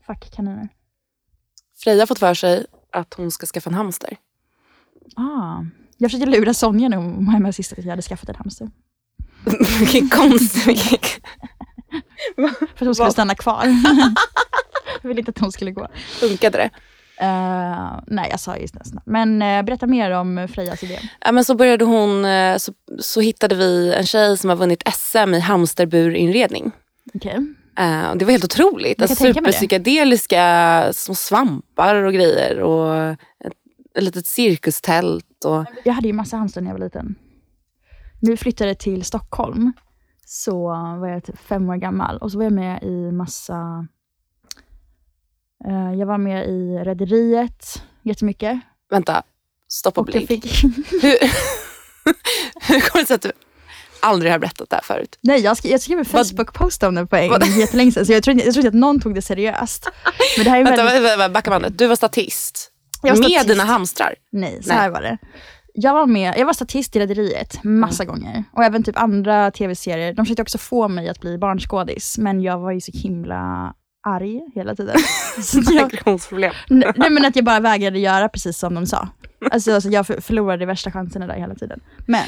[0.07, 0.69] Fuck kaniner.
[1.77, 4.17] Freja har fått för sig att hon ska skaffa en hamster.
[5.15, 5.63] Ah.
[5.97, 8.69] Jag försökte lura Sonja när hon var hemma sist att jag hade skaffat en hamster.
[9.79, 10.67] Vilken konst.
[10.67, 10.99] vilken-
[12.35, 13.63] För att hon skulle stanna kvar.
[15.01, 15.87] jag ville inte att hon skulle gå.
[16.19, 16.69] Funkade det?
[17.21, 19.01] Eh, nej, jag sa just nästan.
[19.05, 20.99] Men uh, berätta mer om Frejas idé.
[21.25, 24.83] Ja, men så började hon, eh, så, så hittade vi en tjej som har vunnit
[24.93, 26.71] SM i hamsterburinredning.
[27.79, 29.01] Eh, och det var helt otroligt.
[29.01, 29.33] Alltså, det.
[29.33, 32.59] superpsykadeliska små svampar och grejer.
[32.59, 33.53] Och ett,
[33.95, 35.45] ett litet cirkustält.
[35.45, 37.15] Och, Jag hade ju massa hamstrar när jag var liten.
[38.19, 39.73] Nu flyttade till Stockholm.
[40.25, 40.67] Så
[40.99, 43.87] var jag typ fem år gammal och så var jag med i massa...
[45.67, 48.59] eh, jag var med i Rederiet jättemycket.
[48.91, 49.23] vänta,
[49.67, 50.43] stoppa Och jag blink.
[50.43, 50.63] fick...
[51.01, 51.17] Hur,
[52.73, 53.31] hur kommer det sig att du
[54.01, 55.19] aldrig har berättat det här förut?
[55.21, 58.23] Nej, jag, skrev, jag skrev en Facebook-post om det på en jättelänge sedan, så jag
[58.23, 59.89] trodde, jag trodde att någon tog det seriöst.
[60.37, 60.85] Men det här är väldigt...
[60.85, 61.77] vänta, vänta, backa bandet.
[61.77, 62.71] Du var statist.
[63.01, 63.47] Jag var med statist.
[63.47, 64.15] dina hamstrar.
[64.31, 64.77] Nej, så Nej.
[64.77, 65.17] här var det.
[65.73, 68.43] Jag var, med, jag var statist i Rederiet massa gånger.
[68.53, 70.13] Och även typ andra tv-serier.
[70.13, 72.17] De försökte också få mig att bli barnskådis.
[72.17, 73.73] Men jag var ju så himla
[74.09, 74.95] arg hela tiden.
[75.85, 76.53] Aggressionsproblem.
[76.69, 79.07] nej men att jag bara vägrade göra precis som de sa.
[79.51, 81.79] Alltså, alltså jag för- förlorade de värsta chanserna där hela tiden.
[82.07, 82.23] Men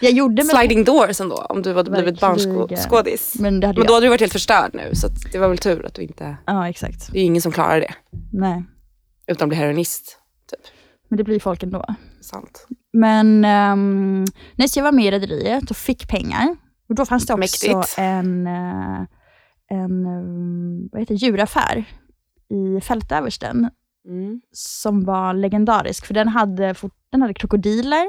[0.00, 0.44] jag gjorde.
[0.44, 3.34] Sliding doors ändå, om du hade blivit barnskådis.
[3.38, 3.90] Men Men då jag.
[3.92, 6.36] hade du varit helt förstörd nu, så det var väl tur att du inte...
[6.46, 7.12] Ja, exakt.
[7.12, 7.94] Det är ju ingen som klarar det,
[8.32, 8.64] Nej.
[9.26, 10.18] utan att bli heroinist.
[10.50, 10.60] Typ.
[11.08, 11.84] Men det blir folk ändå.
[12.20, 12.66] Sant.
[12.92, 14.24] Men um,
[14.56, 16.56] jag var med i Rederiet och fick pengar.
[16.88, 17.94] Och då fanns det också Mäktigt.
[17.98, 19.02] en, eh,
[19.70, 21.84] en um, vad heter, djuraffär
[22.48, 23.70] i Fältöversten
[24.08, 24.40] Mm.
[24.52, 26.06] som var legendarisk.
[26.06, 26.74] För den hade,
[27.10, 28.06] den hade krokodiler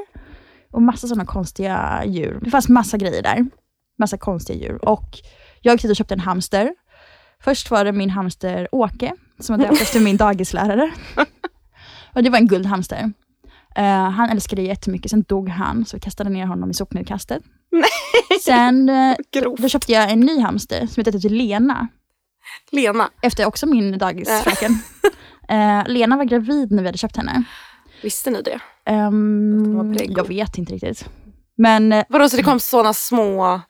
[0.70, 2.40] och massa sådana konstiga djur.
[2.42, 3.46] Det fanns massa grejer där.
[3.98, 4.84] Massa konstiga djur.
[4.88, 5.18] Och
[5.60, 6.74] jag gick dit och köpte en hamster.
[7.40, 10.92] Först var det min hamster Åke, som var döpt efter min dagislärare.
[12.14, 13.12] Och det var en guldhamster.
[13.76, 17.42] Eh, han älskade det jättemycket, sen dog han, så vi kastade ner honom i sopnedkastet.
[18.42, 19.60] Sen uh, Grovt.
[19.60, 21.88] då köpte jag en ny hamster som hette till Lena,
[22.70, 24.78] Lena, efter också min dagisfröken.
[25.50, 27.44] Eh, Lena var gravid när vi hade köpt henne.
[28.02, 28.60] visste ni det?
[29.74, 30.14] Var preggo.
[30.16, 31.08] jag vet inte riktigt.
[31.56, 33.60] Men eh, Vadå, så det kom sådana små...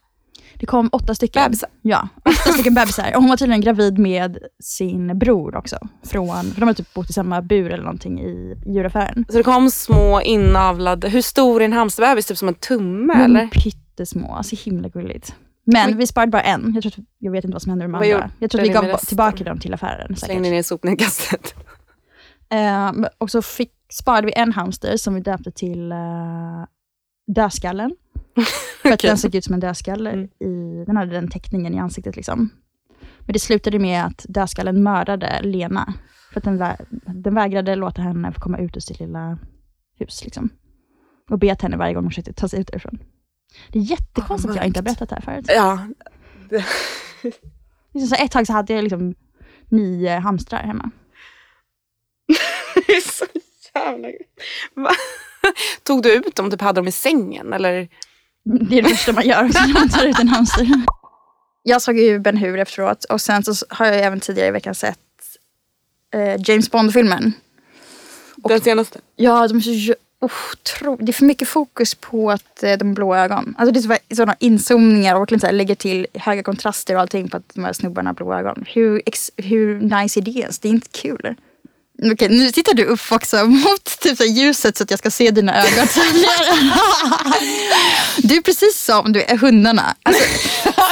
[0.55, 1.43] det kom åtta stycken.
[1.45, 1.69] Bebisar?
[1.83, 3.13] Ja, åtta stycken bebisar.
[3.15, 5.79] Och hon var tydligen gravid med sin bror också.
[6.07, 9.25] Från, för de har typ bott i samma bur eller någonting i djuraffären.
[9.29, 11.09] Så det kom små inavlade...
[11.09, 12.27] Hur stor är en hamsterbebis?
[12.27, 13.51] Typ som en tumme Men eller?
[13.99, 15.35] Pyttesmå, alltså himla gulligt.
[15.65, 16.73] Men vi sparade bara en.
[16.75, 18.07] Jag, tror att, jag vet inte vad som hände med de andra.
[18.07, 20.17] gjorde Jag tror att vi gav tillbaka dem till affären.
[20.17, 21.55] Slängde ner i sopnedkastet.
[22.51, 26.65] Eh, och så fick, sparade vi en hamster som vi döpte till uh,
[27.27, 27.97] Dödskallen.
[28.83, 29.11] För att Okej.
[29.11, 30.11] den såg ut som en dödskalle.
[30.11, 30.25] Mm.
[30.25, 32.17] I, den hade den teckningen i ansiktet.
[32.17, 32.51] Liksom.
[33.21, 35.95] Men det slutade med att dödskallen mördade Lena.
[36.33, 39.39] För att den, vä- den vägrade låta henne få komma ut ur sitt lilla
[39.99, 40.25] hus.
[40.25, 40.49] Liksom.
[41.31, 42.99] Och bet henne varje gång hon försökte ta sig ut därifrån.
[43.73, 45.47] Det är jättekonstigt Ah, att jag inte har berättat det här förut.
[45.49, 45.87] Ja.
[47.95, 49.15] Liksom så ett tag så hade jag liksom
[49.69, 50.91] nio hamstrar hemma.
[52.87, 53.25] Det är så
[53.75, 54.09] jävla...
[54.75, 54.91] Va?
[55.83, 56.51] Tog du ut dem?
[56.51, 57.53] Typ hade dem i sängen?
[57.53, 57.89] Eller?
[58.43, 60.69] Det är det första man gör när man tar ut en hamster.
[61.63, 64.75] Jag såg ju Ben Hur efteråt och sen så har jag även tidigare i veckan
[64.75, 64.99] sett
[66.15, 67.33] eh, James Bond-filmen.
[68.37, 69.01] Den senaste?
[69.17, 70.97] Ja, de är så otro...
[71.01, 73.55] Det är för mycket fokus på att eh, de blå ögon.
[73.59, 77.29] Alltså det är så- sådana inzoomningar och verkligen så lägger till höga kontraster och allting
[77.29, 78.65] på att de här snubbarna har blå ögon.
[78.69, 79.31] Hur, ex...
[79.37, 80.59] hur nice är det ens?
[80.59, 81.35] Det är inte kul.
[82.13, 85.31] Okej, nu tittar du upp också mot typ så ljuset så att jag ska se
[85.31, 85.87] dina ögon.
[88.19, 89.97] Du är precis som du är hundarna.
[90.03, 90.23] Alltså,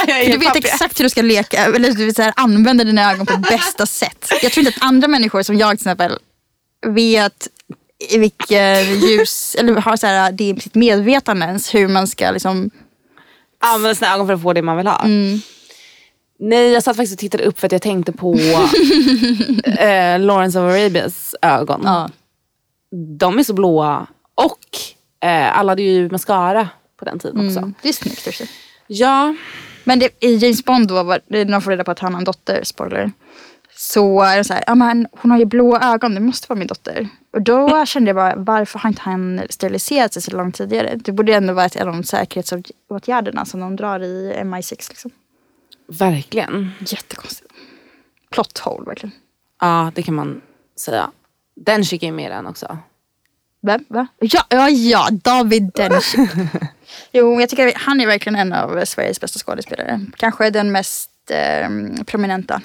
[0.31, 3.25] du vet exakt hur du ska leka, eller du vet, så här, använda dina ögon
[3.25, 4.31] på bästa sätt.
[4.41, 6.17] Jag tror inte att andra människor som jag till exempel
[6.87, 7.47] vet
[7.99, 12.31] i vilken ljus, eller har så här, det i sitt medvetande ens hur man ska
[12.31, 12.69] liksom...
[13.59, 15.03] Använda sina ögon för att få det man vill ha.
[15.03, 15.39] Mm.
[16.39, 18.33] Nej, jag satt faktiskt och tittade upp för att jag tänkte på
[19.79, 21.81] eh, Lawrence of Arabias ögon.
[21.83, 22.09] Ja.
[23.19, 24.07] De är så blåa.
[24.35, 24.59] Och
[25.29, 27.59] eh, alla hade ju mascara på den tiden också.
[27.59, 27.73] Mm.
[27.81, 28.41] Det är snyggt.
[28.87, 29.35] Ja,
[29.83, 32.21] Men det, i James Bond då, var, när de får reda på att han har
[32.21, 33.11] en dotter, spoiler.
[33.79, 36.59] Så är det så här, ja men hon har ju blå ögon, det måste vara
[36.59, 37.07] min dotter.
[37.33, 40.95] Och då kände jag bara, varför har inte han steriliserat sig så långt tidigare?
[40.95, 45.11] Det borde ändå vara ett av de säkerhetsåtgärderna som de drar i MI6 liksom.
[45.87, 46.71] verkligen.
[46.79, 47.53] Jättekonstigt.
[48.29, 49.15] Plot hole verkligen.
[49.61, 50.41] Ja, det kan man
[50.79, 51.11] säga.
[51.55, 52.77] Den skickar ju med den också.
[53.61, 53.85] Vem?
[53.87, 54.07] Va?
[54.19, 56.15] Ja, ja, ja David Dench.
[57.11, 60.01] jo, jag tycker han är verkligen en av Sveriges bästa skådespelare.
[60.17, 61.69] Kanske den mest eh,
[62.05, 62.61] prominenta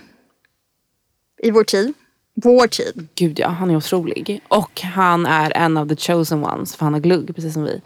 [1.43, 1.95] i vår tid.
[2.35, 3.09] Vår tid.
[3.15, 4.41] Gud ja, han är otrolig.
[4.49, 7.81] Och han är en av the chosen ones för han har glugg precis som vi.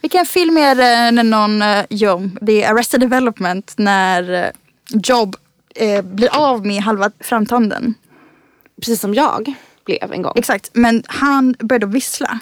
[0.00, 4.50] Vilken film är det när någon, eh, jo, det är Arrested Development när eh,
[4.88, 5.36] Job
[5.74, 7.94] eh, blir av med halva framtanden.
[8.80, 10.32] Precis som jag blev en gång.
[10.36, 12.38] Exakt, men han började vissla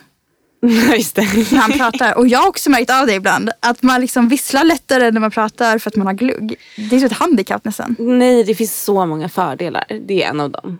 [0.96, 1.22] Just det.
[1.52, 2.18] när han pratar.
[2.18, 3.50] Och jag har också märkt av det ibland.
[3.61, 6.55] Att man liksom visslar lättare när man pratar för att man har glugg.
[6.76, 7.96] Det är ett handikapp nästan.
[7.98, 9.85] Nej, det finns så många fördelar.
[10.07, 10.79] Det är en av dem.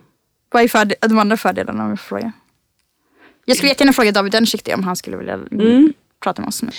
[0.51, 2.31] Vad är förde- de andra fördelarna om jag får fråga?
[3.45, 5.93] Jag skulle jättegärna fråga David Dencik det om han skulle vilja mm.
[6.23, 6.61] prata med oss.
[6.61, 6.69] nu.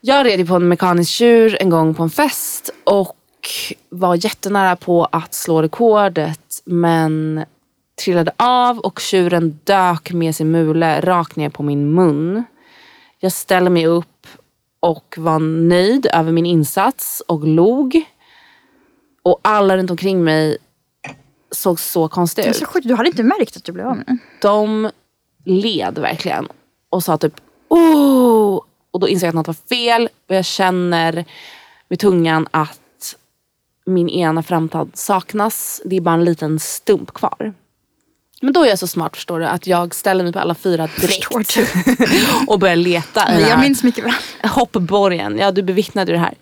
[0.00, 3.16] Jag red på en mekanisk tjur en gång på en fest och
[3.88, 7.44] var jättenära på att slå rekordet men
[8.00, 12.44] trillade av och tjuren dök med sin mule rakt ner på min mun.
[13.18, 14.26] Jag ställde mig upp
[14.80, 18.02] och var nöjd över min insats och log.
[19.22, 20.56] Och alla runt omkring mig
[21.50, 24.18] såg så är ut så sjukt, du hade inte märkt att du blev av med
[24.40, 24.90] de
[25.44, 26.48] led verkligen
[26.90, 27.34] och sa typ
[27.68, 28.60] oh!
[28.90, 31.24] Och då insåg jag att något var fel och jag känner
[31.88, 33.16] med tungan att
[33.86, 35.82] min ena framtand saknas.
[35.84, 37.54] Det är bara en liten stump kvar.
[38.40, 40.88] Men då är jag så smart förstår du att jag ställer mig på alla fyra
[41.00, 41.28] direkt
[42.46, 44.50] och börjar leta i jag minns mycket väl.
[44.50, 45.38] hoppborgen.
[45.38, 46.34] Ja, du bevittnade det här.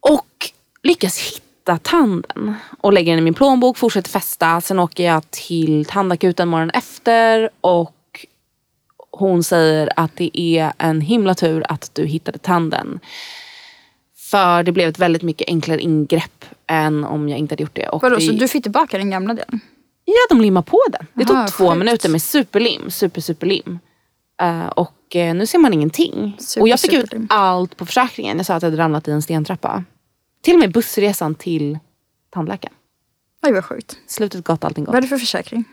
[0.00, 0.50] Och
[0.82, 4.60] lyckas hitta tanden och lägger den i min plånbok, fortsätter festa.
[4.60, 8.26] Sen åker jag till tandakuten morgonen efter och
[9.10, 13.00] hon säger att det är en himla tur att du hittade tanden.
[14.16, 17.88] För det blev ett väldigt mycket enklare ingrepp än om jag inte hade gjort det.
[17.88, 19.60] Och Vadå, det, så du fick tillbaka den gamla delen?
[20.04, 21.06] Ja, de limmar på den.
[21.14, 21.78] Det tog Aha, två sjukt.
[21.78, 22.90] minuter med superlim.
[22.90, 23.78] Super, superlim.
[24.42, 26.36] Eh, och eh, nu ser man ingenting.
[26.38, 27.24] Super, och jag fick superlim.
[27.24, 28.36] ut allt på försäkringen.
[28.36, 29.84] Jag sa att jag hade ramlat i en stentrappa.
[30.42, 31.78] Till och med bussresan till
[32.30, 32.74] tandläkaren.
[33.42, 33.96] Oj vad sjukt.
[34.06, 35.02] Slutet gott, allting Vad är gott.
[35.02, 35.64] det för försäkring?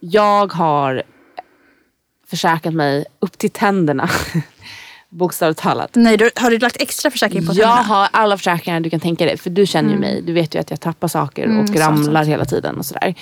[0.00, 1.02] Jag har
[2.26, 4.08] försäkrat mig upp till tänderna.
[5.10, 5.90] Bokstavligt talat.
[5.94, 7.82] Nej, du, har du lagt extra försäkring på Jag tänderna?
[7.82, 9.36] har alla försäkringar du kan tänka dig.
[9.36, 10.22] För du känner ju mig.
[10.22, 12.76] Du vet ju att jag tappar saker och Mm, sant, ramlar hela tiden.
[12.78, 13.14] och sådär.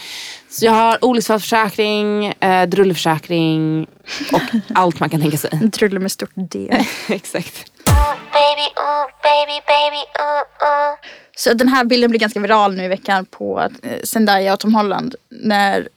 [0.50, 3.86] Så jag har olycksfallsförsäkring, eh, drulleförsäkring
[4.32, 4.40] och
[4.74, 5.50] allt man kan tänka sig.
[5.52, 6.68] En trulle med stort D.
[7.08, 7.72] Exakt.
[8.32, 10.96] baby, ooh, baby, baby, ooh, ooh.
[11.36, 14.74] Så den här bilden blir ganska viral nu i veckan på eh, Zendaya och Tom
[14.74, 15.14] Holland.
[15.30, 15.88] När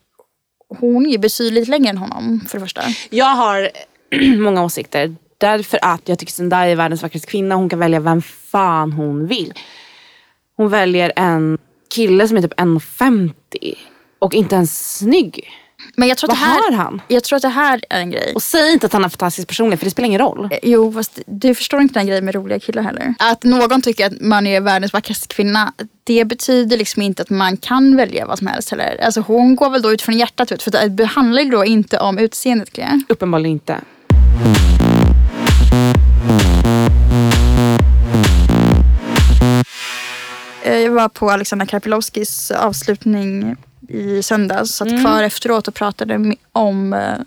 [0.79, 2.81] hon är betydligt längre än honom för det första.
[3.09, 3.69] Jag har
[4.37, 5.15] många åsikter.
[5.39, 7.55] Därför att jag tycker Zendaya är världens vackraste kvinna.
[7.55, 9.53] Hon kan välja vem fan hon vill.
[10.57, 11.57] Hon väljer en
[11.95, 13.33] kille som är typ 1,50
[14.19, 15.49] och inte ens snygg.
[15.95, 17.01] Men jag tror, att Vad det här, har han?
[17.07, 18.31] jag tror att det här är en grej.
[18.35, 20.49] Och säg inte att han har fantastisk personlighet för det spelar ingen roll.
[20.51, 23.13] Eh, Jo, fast du förstår inte den grejen med roliga killar heller.
[23.19, 25.73] Att någon tycker att man är världens vackraste kvinna,
[26.03, 29.01] det betyder liksom inte att man kan välja vad som helst heller.
[29.03, 32.17] Alltså hon går väl då utifrån hjärtat ut, för det handlar ju då inte om
[32.17, 32.69] utseendet.
[33.09, 33.77] Uppenbarligen inte.
[40.69, 43.55] Jag var på Alexandra Karpilovskis avslutning
[43.87, 44.71] i söndags.
[44.71, 45.01] Satt Mm.
[45.01, 47.17] kvar efteråt och pratade om eh,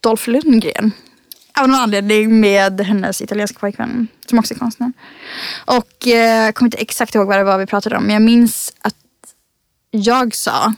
[0.00, 0.92] Dolph Lundgren.
[1.60, 4.92] Av någon anledning med hennes italienska pojkvän som också är konstnär.
[5.64, 8.02] Och eh, jag kommer inte exakt ihåg vad det var vi pratade om.
[8.04, 8.94] Men jag minns att
[9.90, 10.72] jag sa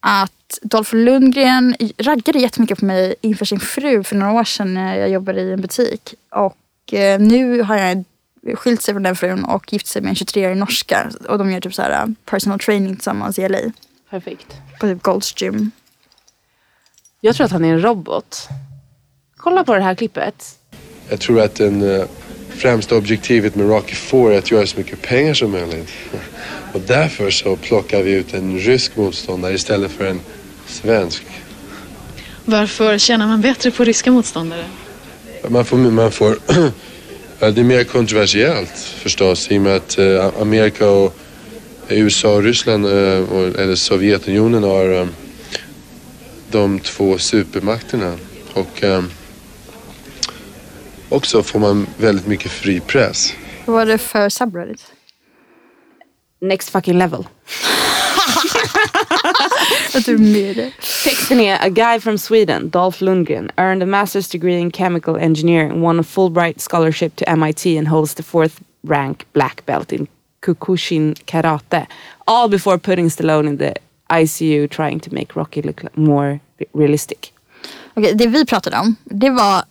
[0.00, 4.96] att Dolph Lundgren raggade jättemycket på mig inför sin fru för några år sedan när
[4.96, 6.14] jag jobbade i en butik.
[6.30, 8.04] Och eh, nu har jag
[8.54, 11.10] skilt sig från den frun och gift sig med en 23-årig norska.
[11.28, 13.58] Och de gör typ så här uh, personal training tillsammans i LA.
[14.10, 14.46] Perfekt.
[14.80, 15.70] På typ Gold's Gym.
[17.20, 18.48] Jag tror att han är en robot.
[19.36, 20.58] Kolla på det här klippet.
[21.08, 22.04] Jag tror att den eh,
[22.48, 25.92] främsta objektivet med Rocky 4 är att göra så mycket pengar som möjligt.
[26.72, 30.20] Och därför så plockar vi ut en rysk motståndare istället för en
[30.66, 31.24] svensk.
[32.44, 34.64] Varför tjänar man bättre på ryska motståndare?
[35.48, 36.38] Man får, man får
[37.38, 41.16] ja, det är mer kontroversiellt förstås i och med att eh, Amerika och
[41.88, 45.06] USA och Ryssland eh, eller Sovjetunionen har eh,
[46.50, 48.18] de två supermakterna.
[48.52, 48.84] Och
[51.08, 53.32] också får man väldigt mycket fri press.
[53.64, 54.92] Vad var det för subreddit?
[56.40, 57.24] Next fucking level.
[59.96, 60.72] Att du är med i det.
[61.04, 65.80] Texten är A guy from Sweden, Dolph Lundgren, earned a master's degree in chemical engineering,
[65.82, 70.06] won a Fulbright scholarship to MIT and holds the fourth rank black belt in
[70.40, 71.86] Kukushin karate.
[72.26, 73.74] All before putting Stallone in the
[74.10, 76.40] ICU trying to make Rocky look more
[76.74, 77.32] realistic.
[77.94, 79.62] Okej, det vi pratade om, det var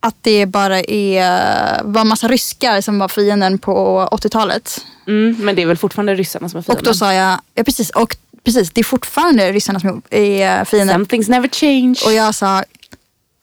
[0.00, 4.84] att det bara är, var massa ryskar som var fienden på 80-talet.
[5.06, 6.84] Mm, men det är väl fortfarande ryssarna som är Och fienden?
[6.84, 8.16] då sa jag, ja precis, och
[8.46, 10.94] precis, det är fortfarande ryssarna som är fiender.
[10.94, 11.96] Some things never change.
[12.06, 12.64] Och jag sa,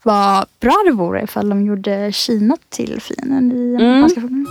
[0.03, 3.85] vad bra det vore ifall de gjorde Kina till fienden i Mm.
[3.87, 4.45] amerikanska filmer.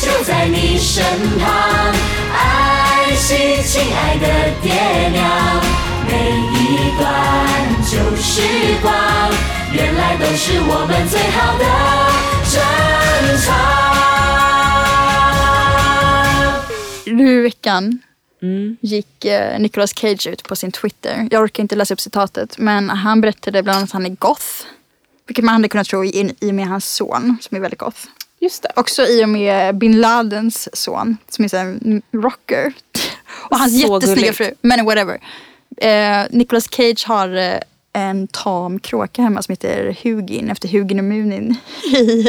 [0.00, 0.48] 就在
[9.71, 11.63] 你身旁，爱惜亲爱的爹娘，每一段旧时光，原来都是我们最好的
[12.51, 12.53] 珍
[13.37, 13.47] 藏。
[17.05, 17.99] Nu i veckan
[18.41, 18.77] Mm.
[18.81, 21.27] gick eh, Nicolas Cage ut på sin Twitter.
[21.31, 24.45] Jag orkar inte läsa upp citatet men han berättade bland annat att han är goth.
[25.27, 27.97] Vilket man hade kunnat tro i, i och med hans son som är väldigt goth.
[28.39, 28.71] Just det.
[28.75, 32.73] Också i och med bin Ladens son som är så här en rocker.
[33.49, 34.37] Och hans Så jättesnygga gulligt.
[34.37, 34.53] fru.
[34.61, 35.19] Men whatever.
[35.77, 37.59] Eh, Nicolas Cage har eh,
[37.92, 41.56] en tam kråka hemma som heter Hugin efter Hugin och Munin
[41.96, 42.28] i,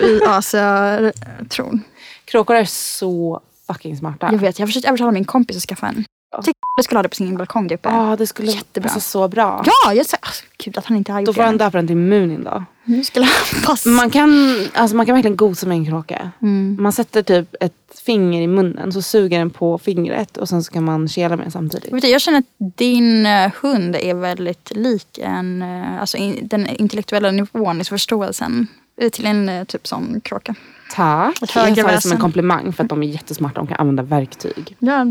[0.00, 1.82] i asatron.
[2.24, 4.28] Kråkor är så fucking smarta.
[4.32, 6.04] Jag vet, jag har försökt övertala min kompis att skaffa en.
[6.32, 7.88] Jag tycker jag skulle ha det på sin balkong där uppe.
[7.88, 8.88] Ja, det skulle Jättebra.
[8.88, 9.64] passa så bra.
[9.66, 11.64] Ja, jag säger, alltså, gud att han inte har Då gjort får han det.
[11.64, 12.64] döpa den till Munin då.
[12.84, 13.88] Nu skulle han passa.
[13.88, 16.30] Man kan, alltså man kan verkligen gosa med en kråka.
[16.42, 16.76] Mm.
[16.80, 17.72] Man sätter typ ett
[18.04, 21.44] finger i munnen så suger den på fingret och sen så kan man kela med
[21.44, 21.92] den samtidigt.
[21.92, 26.38] Vet du, jag känner att din eh, hund är väldigt lik en, eh, alltså in,
[26.48, 28.66] den intellektuella nivån i förståelsen
[29.00, 30.54] eh, till en eh, typ sån kråka.
[30.94, 31.42] Tack.
[31.42, 33.54] Ett Jag tar det som en komplimang för att de är jättesmarta.
[33.60, 34.76] De kan använda verktyg.
[34.78, 35.06] Ja.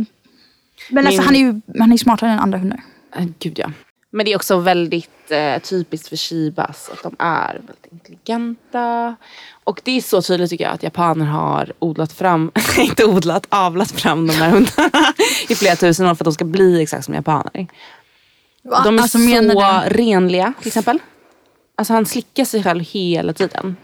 [0.90, 2.82] Men alltså, Min- han är ju han är ju smartare än andra hundar.
[3.16, 3.72] Äh, gud ja.
[4.12, 9.16] Men det är också väldigt eh, typiskt för shibas att de är väldigt intelligenta.
[9.64, 13.92] Och det är så tydligt tycker jag att japaner har odlat fram, inte odlat, avlat
[13.92, 15.14] fram de här hundarna
[15.50, 17.68] i flera tusen år för att de ska bli exakt som japaner.
[18.64, 18.82] Va?
[18.84, 19.90] De är Alltså, så du?
[19.90, 21.00] renliga till exempel.
[21.78, 23.78] Alltså han slickar sig själv hela tiden.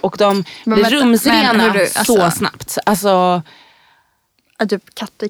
[0.00, 2.78] Och de Men blir rumsrena men så alltså- snabbt.
[2.86, 3.42] Alltså,
[4.56, 5.28] Att typ katter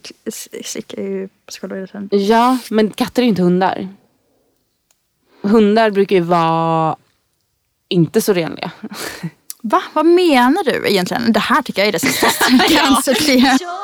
[0.65, 2.09] slickar ju på sig själva tiden.
[2.11, 3.89] ja, men katter är ju inte hundar.
[5.43, 6.97] Hundar brukar ju vara
[7.89, 8.71] inte så renliga.
[9.63, 9.83] Va?
[9.93, 11.33] Vad menar du egentligen?
[11.33, 12.27] Det här tycker jag är det sista.
[12.69, 13.17] Cancer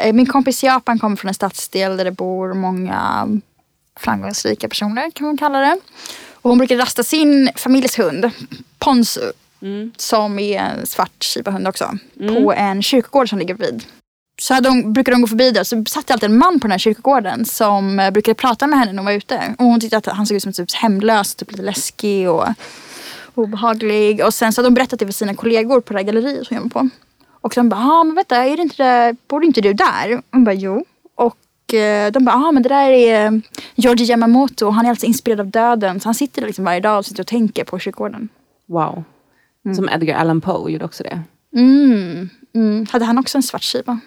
[0.00, 3.28] Eh, Min kompis i Japan kommer från en stadsdel där det bor många
[3.96, 5.78] framgångsrika personer kan man kalla det.
[6.44, 8.30] Och hon brukar rasta sin familjs hund,
[8.78, 9.32] Ponsu,
[9.96, 13.84] som är en svart shibahund också, på en kyrkogård som ligger vid.
[14.40, 16.66] Så hade hon, brukade de gå förbi där så satt det alltid en man på
[16.66, 19.54] den här kyrkogården som eh, brukade prata med henne när hon var ute.
[19.58, 22.48] Och hon tyckte att han såg ut som typ hemlös, typ lite läskig och
[23.34, 24.24] obehaglig.
[24.24, 26.58] Och sen så hade hon berättat det för sina kollegor på det här galleriet hon
[26.58, 26.88] jobbar på.
[27.30, 30.22] Och de bara, ja men vänta, är det inte det, bor inte du där?
[30.30, 30.84] Hon bara, jo.
[31.74, 33.32] Eh, de bara, ja men det där är eh,
[33.74, 36.00] Georgi Yamamoto och han är alltså inspirerad av döden.
[36.00, 38.28] Så han sitter där liksom varje dag och sitter och tänker på kyrkogården.
[38.66, 39.04] Wow.
[39.76, 41.22] Som Edgar Allan Poe gjorde också det.
[41.56, 42.28] Mm.
[42.54, 42.86] Mm.
[42.90, 44.00] Hade han också en svart skiva?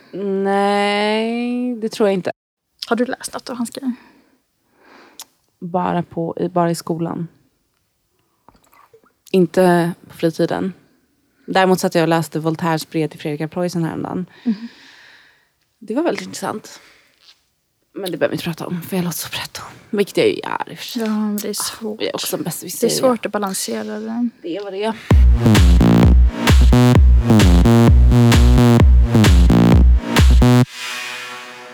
[0.43, 2.31] Nej, det tror jag inte.
[2.87, 3.91] Har du läst något av hans grejer?
[5.59, 7.27] Bara, på, bara i skolan.
[9.31, 10.73] Inte på fritiden.
[11.47, 14.25] Däremot satt jag och läste Voltaires brev till Fredrika Preussen häromdagen.
[15.79, 16.79] Det var väldigt intressant.
[17.97, 19.61] Men det behöver vi inte prata om, för jag låter så pretto.
[19.89, 21.01] Vilket jag ju är i och för sig.
[21.01, 22.01] Ja, men det är svårt.
[22.01, 22.89] Jag är också en Det är besserwisser.
[22.89, 24.29] svårt att balansera det.
[24.41, 24.93] Det är vad det är.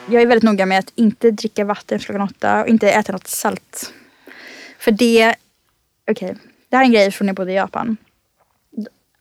[0.10, 3.12] Jag är väldigt noga med att inte dricka vatten efter klockan åtta och inte äta
[3.12, 3.94] något salt.
[4.80, 5.36] För det,
[6.12, 6.36] okej,
[6.70, 7.98] det här är en grej från när jag bodde i Japan.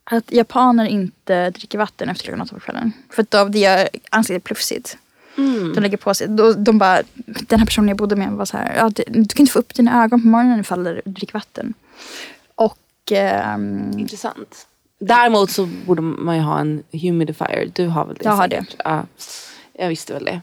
[0.05, 2.93] Att japaner inte dricker vatten efter klockan åtta på kvällen.
[3.11, 4.99] För att då, det gör ansiktet plufsigt.
[5.75, 8.57] De lägger på sig, då, de bara, den här personen jag bodde med var så
[8.57, 11.33] här, ja, det, du kan inte få upp dina ögon på morgonen ifall du dricker
[11.33, 11.75] vatten.
[12.55, 12.79] Och
[13.11, 14.67] ehm, Intressant.
[14.99, 17.71] Däremot så borde man ju ha en humidifier.
[17.75, 18.25] Du har väl det?
[18.25, 18.77] Jag har säkert?
[18.85, 19.07] Ja,
[19.73, 20.41] jag visste väl det.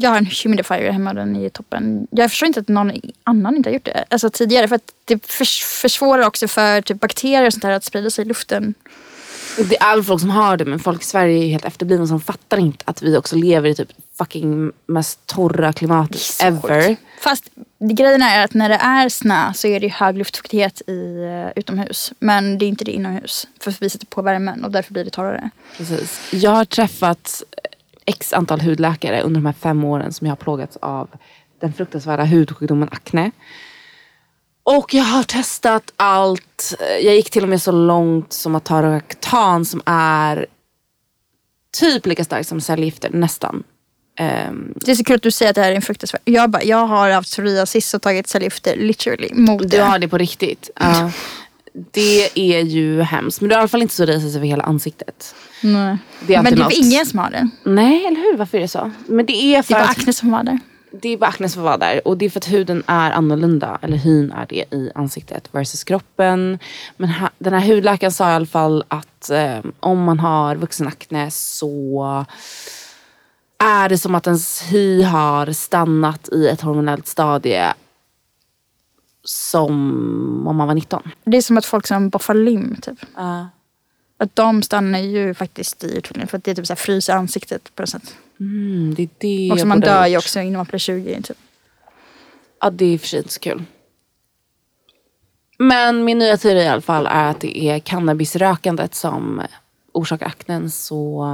[0.00, 2.06] Jag har en humidifier hemma, den är toppen.
[2.10, 2.92] Jag förstår inte att någon
[3.24, 4.68] annan inte har gjort det alltså, tidigare.
[4.68, 8.24] För att det förs- försvårar också för typ, bakterier och sånt där att sprida sig
[8.24, 8.74] i luften.
[9.64, 12.20] Det är all folk som har det men folk i Sverige är helt efterblivna som
[12.20, 16.82] fattar inte att vi också lever i typ fucking mest torra klimatet ever.
[16.82, 17.02] sjukt.
[17.20, 17.44] Fast
[17.78, 22.12] grejen är att när det är snö så är det hög luftfuktighet i, uh, utomhus.
[22.18, 23.48] Men det är inte det inomhus.
[23.60, 25.50] För vi sätter på värmen och därför blir det torrare.
[25.76, 26.20] Precis.
[26.32, 27.42] Jag har träffat
[28.04, 31.08] x antal hudläkare under de här fem åren som jag har plågats av
[31.60, 33.30] den fruktansvärda hudsjukdomen akne.
[34.76, 36.74] Och jag har testat allt.
[37.02, 40.46] Jag gick till och med så långt som att ta Roactan som är
[41.78, 43.62] typ lika starkt som cellgifter, nästan.
[44.18, 46.20] Ehm, Det är så kul att du säger att det här är en fruktansvärd...
[46.24, 49.78] Jag, bara, jag har haft psoriasis och tagit cellgifter literally mot du det.
[49.82, 50.70] har det på riktigt.
[50.80, 51.10] Ja.
[51.72, 53.40] det är ju hemskt.
[53.40, 55.34] Men du har i alla fall inte psoriasis över hela ansiktet.
[55.62, 55.96] Nej.
[56.26, 56.72] Det är Men det är något.
[56.72, 57.48] ingen som har det?
[57.64, 58.36] Nej, eller hur?
[58.36, 58.90] Varför är det så?
[59.06, 60.58] Men det är Det för är bara att akne som var där.
[60.92, 62.08] Det är bara akne som var där.
[62.08, 63.78] Och det är för att huden är annorlunda.
[63.82, 66.58] Eller hyn är det i ansiktet versus kroppen.
[66.96, 71.30] Men ha, den här hudläkaren sa i alla fall att eh, om man har vuxenakne
[71.30, 72.24] så
[73.58, 77.74] är det som att ens hy har stannat i ett hormonellt stadie
[79.24, 79.74] som
[80.48, 81.02] om man var 19.
[81.24, 82.98] Det är som att folk som boffar lim typ.
[83.16, 83.46] Ja.
[84.20, 87.74] Att de stannar ju faktiskt i utvecklingen för att det typ så här fryser ansiktet
[87.74, 88.14] på något sätt.
[88.40, 91.36] Mm, det är det Och så man dör ju också innan man blir 20 typ.
[92.60, 93.64] Ja, det är i och för sig inte så kul.
[95.58, 99.42] Men min nya teori i alla fall är att det är cannabisrökandet som
[99.92, 100.70] orsakar aknen.
[100.70, 101.24] Så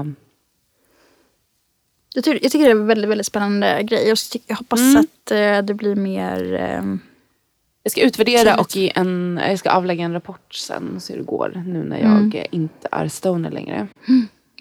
[2.15, 4.09] Jag tycker, jag tycker det är en väldigt, väldigt spännande grej.
[4.09, 4.97] Jag, tycker, jag hoppas Mm.
[5.01, 6.61] att eh, det blir mer...
[7.87, 11.21] jag ska utvärdera och ge en, jag ska avlägga en rapport sen och se hur
[11.21, 11.63] det går.
[11.67, 12.47] Nu när jag Mm.
[12.51, 13.87] inte är stoner längre.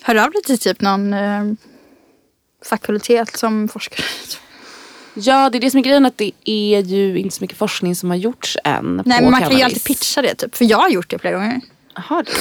[0.01, 1.43] hör av dig till typ någon eh,
[2.69, 4.05] fakultet som forskare.
[5.15, 6.05] Ja, det är det som är grejen.
[6.05, 9.41] Att det är ju inte så mycket forskning som har gjorts än Nej, men man
[9.41, 9.63] kan ju cannabis.
[9.63, 10.55] alltid pitcha det typ.
[10.55, 11.61] För jag har gjort det flera gånger.
[11.95, 12.31] Har du?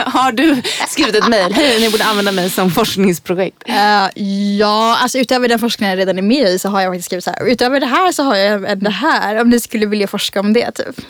[0.10, 1.52] har du skrivit ett mejl?
[1.52, 3.62] Hej, ni borde använda mig som forskningsprojekt.
[3.66, 4.22] Eh,
[4.58, 7.24] ja, alltså utöver den forskningen jag redan är med i så har jag faktiskt skrivit
[7.24, 7.46] så här.
[7.46, 9.40] Utöver det här så har jag även det här.
[9.40, 11.00] Om ni skulle vilja forska om det typ.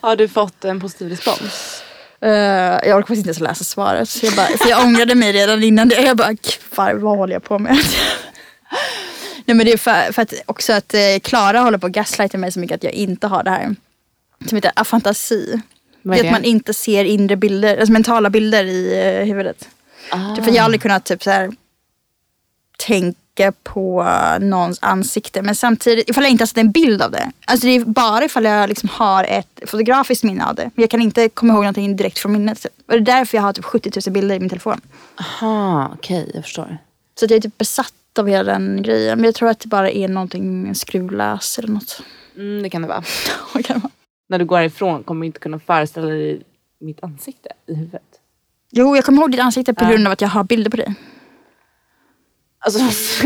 [0.00, 1.82] Har du fått en positiv respons?
[2.20, 4.08] Eh, jag orkar faktiskt inte ens läsa svaret.
[4.08, 6.00] Så jag bara, för jag ångrade mig redan innan det.
[6.00, 7.78] Jag bara, "Kvar, vad håller jag på med?
[9.46, 12.38] Nej men det är för, för att också att eh, Klara håller på att gaslighta
[12.38, 13.74] mig så mycket att jag inte har det här.
[14.48, 15.60] Som heter afantasi.
[16.04, 16.48] Vad Det är är att man det?
[16.48, 19.68] inte ser inre bilder, alltså mentala bilder i eh, huvudet.
[20.10, 20.34] Ah.
[20.36, 21.50] Typ, För jag har aldrig kunnat typ så här,
[22.78, 24.06] tänka på
[24.40, 25.42] någons ansikte.
[25.42, 27.30] Men samtidigt, ifall jag inte har sett en bild av det.
[27.44, 30.62] Alltså det är bara ifall jag liksom har ett fotografiskt minne av det.
[30.74, 32.62] Men jag kan inte komma ihåg någonting direkt från minnet.
[32.62, 32.72] Typ.
[32.86, 34.80] Och det är därför jag har typ 70 000 bilder i min telefon.
[35.20, 36.78] Aha, okej, jag förstår.
[37.20, 39.18] Så jag är typ besatt av hela den grejen.
[39.18, 42.00] Men jag tror att det bara är någonting skruvlös eller något.
[42.36, 43.04] Mm, det kan det vara.
[43.54, 43.92] Vad kan det vara?
[44.34, 46.42] När du går härifrån kommer du inte kunna föreställa dig
[46.80, 48.02] mitt ansikte i huvudet.
[48.70, 50.94] Jo, jag kommer ihåg ditt ansikte på grund av att jag har bilder på dig.
[52.58, 52.80] Alltså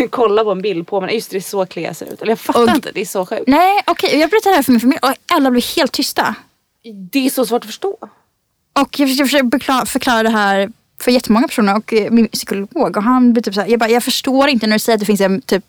[0.11, 1.15] kolla på en bild på mig.
[1.15, 2.23] Just det, det är så Clea ser ut.
[2.23, 3.43] Eller jag fattar Och- inte, det är så sjukt.
[3.47, 4.19] Nej, okej.
[4.21, 6.35] jag berättade det här för min familj och alla blev helt tysta.
[7.11, 7.97] Det är så svårt att förstå.
[8.81, 13.43] Och jag bekla- förklara det här för jättemånga personer och min psykolog och han blir
[13.43, 15.41] typ så här, jag bara, jag förstår inte när du säger att det finns en
[15.41, 15.65] typ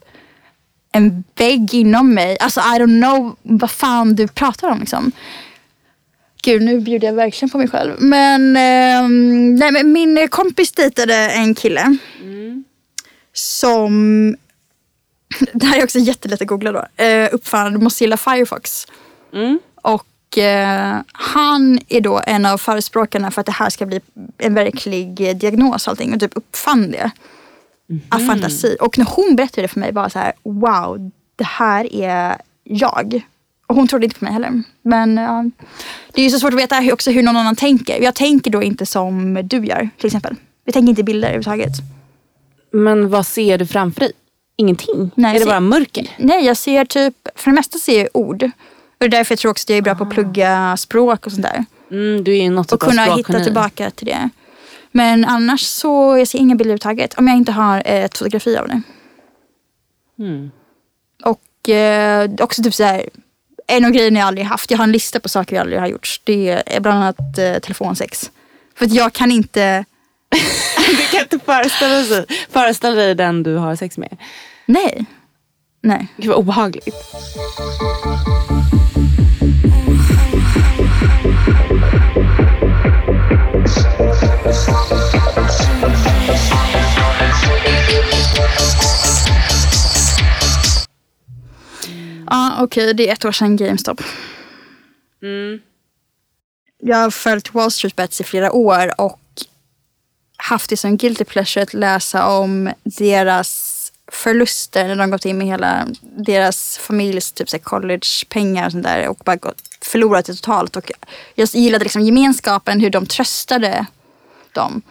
[0.92, 2.38] en vägg inom mig.
[2.40, 5.12] Alltså I don't know vad fan du pratar om liksom.
[6.44, 7.96] Gud, nu bjuder jag verkligen på mig själv.
[8.00, 11.98] Men, ehm, nej, men min kompis dejtade en kille.
[13.34, 14.36] Som,
[15.54, 18.88] det här är också jättelätt att googla då, eh, uppfann Mozilla Firefox.
[19.34, 19.60] Mm.
[19.76, 24.02] Och eh, han är då en av förespråkarna för att det här ska bli
[24.38, 26.14] en verklig eh, diagnos och allting.
[26.14, 27.12] Och typ uppfann det.
[28.10, 28.78] Av fantasi.
[28.80, 33.22] Och när hon berättade det för mig bara så här, wow, det här är jag.
[33.68, 34.64] Och hon trodde inte på mig heller.
[34.82, 35.50] Men ja,
[36.14, 38.02] det är ju så svårt att veta hur, också hur någon annan tänker.
[38.02, 40.36] Jag tänker då inte som du gör till exempel.
[40.66, 41.74] Jag tänker inte bilder överhuvudtaget.
[42.72, 44.12] Men vad ser du framför dig?
[44.56, 45.12] Ingenting?
[45.16, 46.10] Nej, är det ser- bara mörker?
[46.18, 48.44] Nej, jag ser typ, för det mesta ser jag ord.
[48.44, 48.50] Och
[48.98, 51.32] det är därför jag tror också att jag är bra på att plugga språk och
[51.32, 51.66] sånt där.
[51.92, 54.30] Mm, du är ju något och typ kunna hitta tillbaka till det.
[54.92, 57.14] Men annars så jag ser inga bilder överhuvudtaget.
[57.14, 58.82] Om jag inte har ett fotografi av det.
[60.20, 60.52] Mm.
[61.24, 63.10] Och eh, också typ så här.
[63.68, 64.72] En av grejerna jag aldrig haft.
[64.72, 66.22] Jag har en lista på saker jag aldrig har gjort.
[66.24, 68.32] Det är bland annat eh, telefonsex.
[68.76, 69.86] För att jag kan inte.
[70.90, 74.18] Du kan inte föreställa dig, föreställa dig den du har sex med.
[74.66, 75.06] Nej.
[75.82, 76.08] Nej.
[76.18, 76.96] Gud vad obehagligt.
[92.32, 94.01] Ja okej det är ett år sedan GameStop.
[95.22, 95.60] Mm.
[96.82, 99.20] Jag har följt Wall Street Bets i flera år och
[100.38, 103.76] haft det som guilty pleasure att läsa om deras
[104.12, 109.18] förluster när de gått in med hela deras familjs typ college-pengar och sånt där och
[109.26, 110.76] bara gått, förlorat det totalt.
[110.76, 110.91] Och
[111.36, 113.86] jag gillade liksom gemenskapen, hur de tröstade
[114.60, 114.82] dem.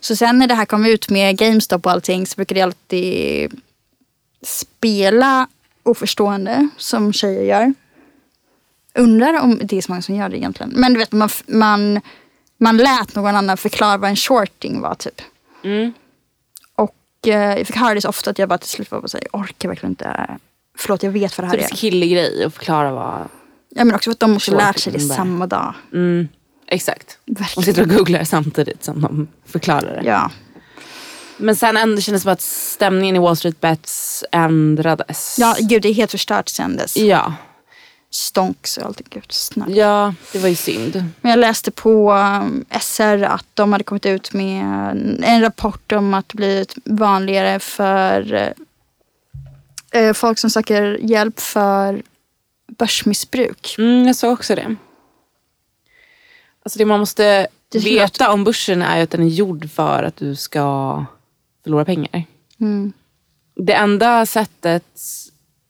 [0.00, 3.60] Så sen när det här kom ut med GameStop och allting så brukade jag alltid
[4.42, 5.48] spela
[5.82, 7.74] oförstående som tjejer gör.
[8.94, 10.72] Undrar om det är så många som gör det egentligen.
[10.76, 12.00] Men du vet, man, man,
[12.58, 15.20] man lät någon annan förklara vad en shorting var typ.
[15.64, 15.92] Mm.
[16.74, 16.96] Och
[17.26, 19.40] eh, jag fick höra det så ofta att jag bara till slut var här, jag
[19.40, 20.38] orkar verkligen inte.
[20.78, 21.68] Förlåt, jag vet vad det Så här det är är.
[21.68, 23.28] så killig grej att förklara vad...
[23.68, 25.74] Ja, men också för att de Svårt lärt sig det samma dag.
[25.92, 26.28] Mm,
[26.66, 27.18] exakt.
[27.24, 27.64] De Verkligen.
[27.64, 30.08] sitter och googlar samtidigt som de förklarar det.
[30.08, 30.30] Ja.
[31.36, 35.36] Men sen ändå kändes det som att stämningen i Wall Street Bets ändrades.
[35.38, 36.96] ja, gud det är helt förstört sen dess.
[36.96, 37.34] Ja,
[38.10, 39.00] Stonks och allt.
[39.10, 39.68] Gud, snack.
[39.68, 41.04] ja det var ju synd.
[41.20, 44.64] Men jag läste på um, SR att de hade kommit ut med
[45.22, 48.52] en rapport om att det blivit vanligare för
[49.90, 52.02] eh, folk som söker hjälp för
[52.78, 53.74] börsmissbruk.
[53.78, 54.76] Mm, jag såg också det.
[56.64, 60.16] Alltså det man måste Det veta om börsen är att den är gjord för att
[60.16, 61.04] du ska
[61.62, 62.24] förlora pengar.
[62.60, 62.92] Mm.
[63.56, 64.84] Det enda sättet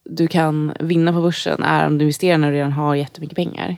[0.05, 3.77] du kan vinna på börsen är om du investerar när du redan har jättemycket pengar.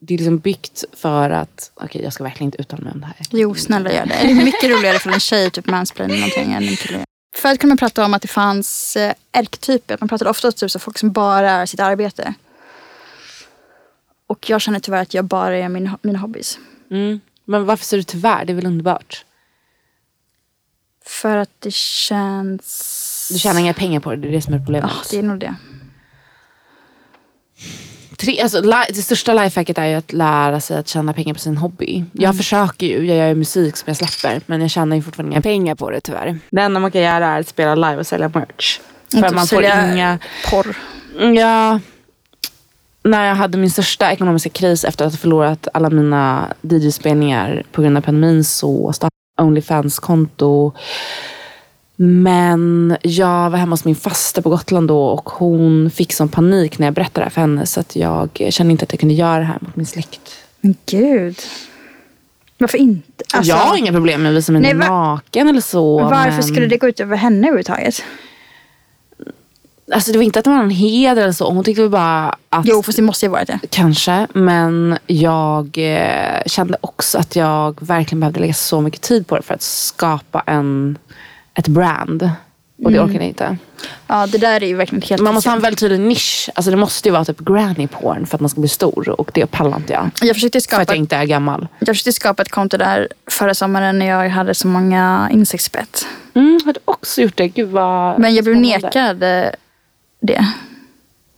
[0.00, 3.06] Det är liksom byggt för att, okej jag ska verkligen inte uttala mig om det
[3.06, 3.16] här.
[3.30, 4.14] Jo, snälla gör det.
[4.22, 7.04] Det är mycket roligare för en tjej typ mansplaining någonting än en kille.
[7.36, 9.96] Förut kunde man prata om att det fanns eh, ärketyper.
[10.00, 12.34] Man pratade ofta om typ, så folk som bara är sitt arbete.
[14.28, 16.58] Och jag känner tyvärr att jag bara är min, mina hobbys.
[16.90, 17.20] Mm.
[17.44, 18.44] Men varför säger du tyvärr?
[18.44, 19.24] Det är väl underbart?
[21.06, 23.28] För att det känns...
[23.32, 24.90] Du tjänar inga pengar på det, det är det som är problemet.
[24.94, 25.54] Ja, det är nog det.
[28.16, 31.56] Tre, alltså, det största lifehacket är ju att lära sig att tjäna pengar på sin
[31.56, 32.04] hobby.
[32.12, 35.32] Jag försöker ju, jag gör ju musik som jag släpper men jag tjänar ju fortfarande
[35.32, 36.38] inga pengar på det tyvärr.
[36.50, 38.80] Det enda man kan göra är att spela live och sälja merch.
[39.10, 40.18] För Inte man får sälja inga...
[40.50, 40.76] Porr.
[41.36, 41.80] Ja,
[43.10, 47.82] när jag hade min största ekonomiska kris efter att ha förlorat alla mina DJ-spelningar på
[47.82, 50.72] grund av pandemin så startade jag Onlyfans-konto.
[51.96, 56.78] Men jag var hemma hos min faster på Gotland då och hon fick sån panik
[56.78, 59.14] när jag berättade det här för henne så att jag kände inte att jag kunde
[59.14, 60.20] göra det här mot min släkt.
[60.60, 61.36] Men gud.
[62.58, 63.24] Varför inte?
[63.34, 65.98] Alltså, jag har inga problem med att visa mig naken eller så.
[65.98, 66.42] varför men...
[66.42, 68.02] skulle det gå ut över henne överhuvudtaget?
[69.92, 71.50] Alltså det var inte att det var en heder eller så.
[71.50, 73.58] Hon tyckte väl bara att Jo, fast det måste ju vara det.
[73.70, 79.36] Kanske, men jag eh, kände också att jag verkligen behövde lägga så mycket tid på
[79.36, 80.98] det för att skapa en,
[81.54, 82.30] ett brand.
[82.84, 83.56] Och det orkade jag inte.
[84.06, 86.50] Ja, det där är ju verkligen helt Man måste ha en väldigt tydlig nisch.
[86.54, 89.20] Alltså det måste ju vara typ granny porn för att man ska bli stor.
[89.20, 90.10] Och det pallar inte jag.
[90.20, 91.68] Jag försökte, För skapa, att jag inte är gammal.
[91.78, 96.06] jag försökte skapa ett konto där förra sommaren när jag hade så många insektsbett.
[96.34, 97.48] Mm, har du också gjort det?
[97.48, 99.50] Gud vad Men jag blev nekad eh,
[100.20, 100.46] det.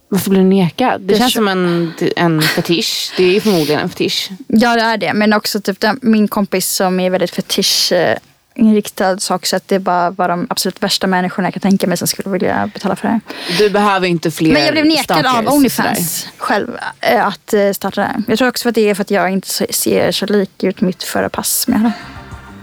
[0.09, 1.01] Varför blev du nekad?
[1.01, 3.13] Det Jag känns som en, en fetisch.
[3.17, 4.31] Det är förmodligen en fetisch.
[4.47, 5.13] Ja, det är det.
[5.15, 10.11] Men också typ den, min kompis som är väldigt fetischinriktad sa också att det bara
[10.11, 13.21] var de absolut värsta människorna jag kan tänka mig som skulle vilja betala för det.
[13.59, 17.73] Du behöver inte fler Men jag blev nekad stalkers, av Onlyfans själv eh, att eh,
[17.73, 18.23] starta det.
[18.29, 21.03] Jag tror också att det är för att jag inte ser så lik ut mitt
[21.03, 21.93] förra pass som jag hade.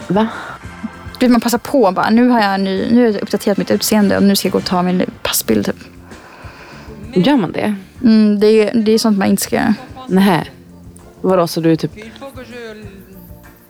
[0.08, 0.28] Va?
[1.20, 3.58] Du vet, Man passar på och bara, nu har jag, ny, nu har jag uppdaterat
[3.58, 5.66] mitt utseende och nu ska jag gå och ta min passbild.
[5.66, 5.76] Typ.
[7.22, 7.76] Gör man det?
[8.04, 9.74] Mm, det, är, det är sånt man inte ska göra.
[10.08, 10.52] Nej.
[11.22, 11.92] Vadå, så du är typ...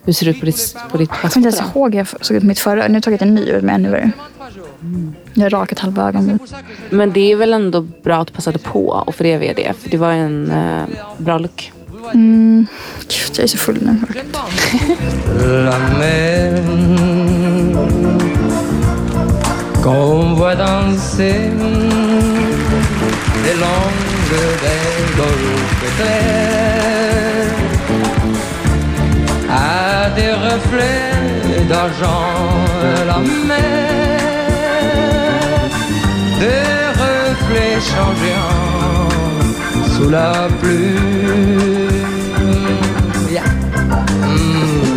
[0.06, 2.26] Hur ser det ut på ditt, på ditt Jag kommer inte ens ihåg hur jag
[2.26, 2.76] såg ut mitt förra.
[2.76, 4.12] Nu har jag tagit en ny ut med ännu värre.
[5.34, 6.40] Jag har rakat halva ögonen.
[6.90, 9.74] Men det är väl ändå bra att du passade på och för det det.
[9.80, 10.84] För det var en eh,
[11.18, 11.72] bra look.
[12.14, 12.68] Gud,
[13.36, 13.98] jag är så full nu.
[15.64, 16.62] la mer
[19.88, 21.52] qu'on voit danser
[23.48, 24.84] les langues des
[25.20, 27.56] golfes clairs.
[29.50, 32.26] À des reflets d'argent
[33.10, 33.20] la
[33.50, 33.68] mer.
[36.44, 36.76] Des
[37.06, 39.10] reflets changeants
[39.94, 41.88] sous la pluie.
[43.30, 43.48] Yeah.
[44.26, 44.97] Mm,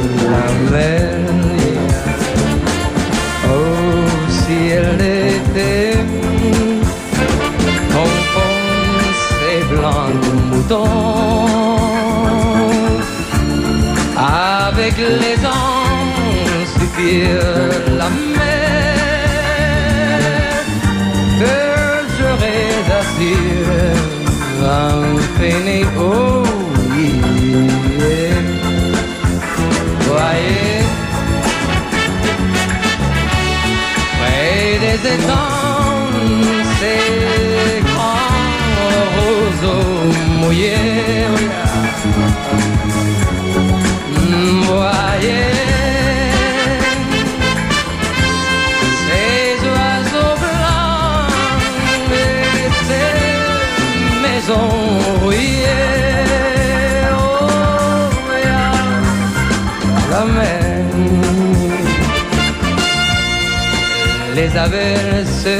[64.61, 65.55] A saberse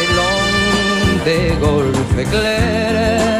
[0.00, 3.33] el hombre golfe clare.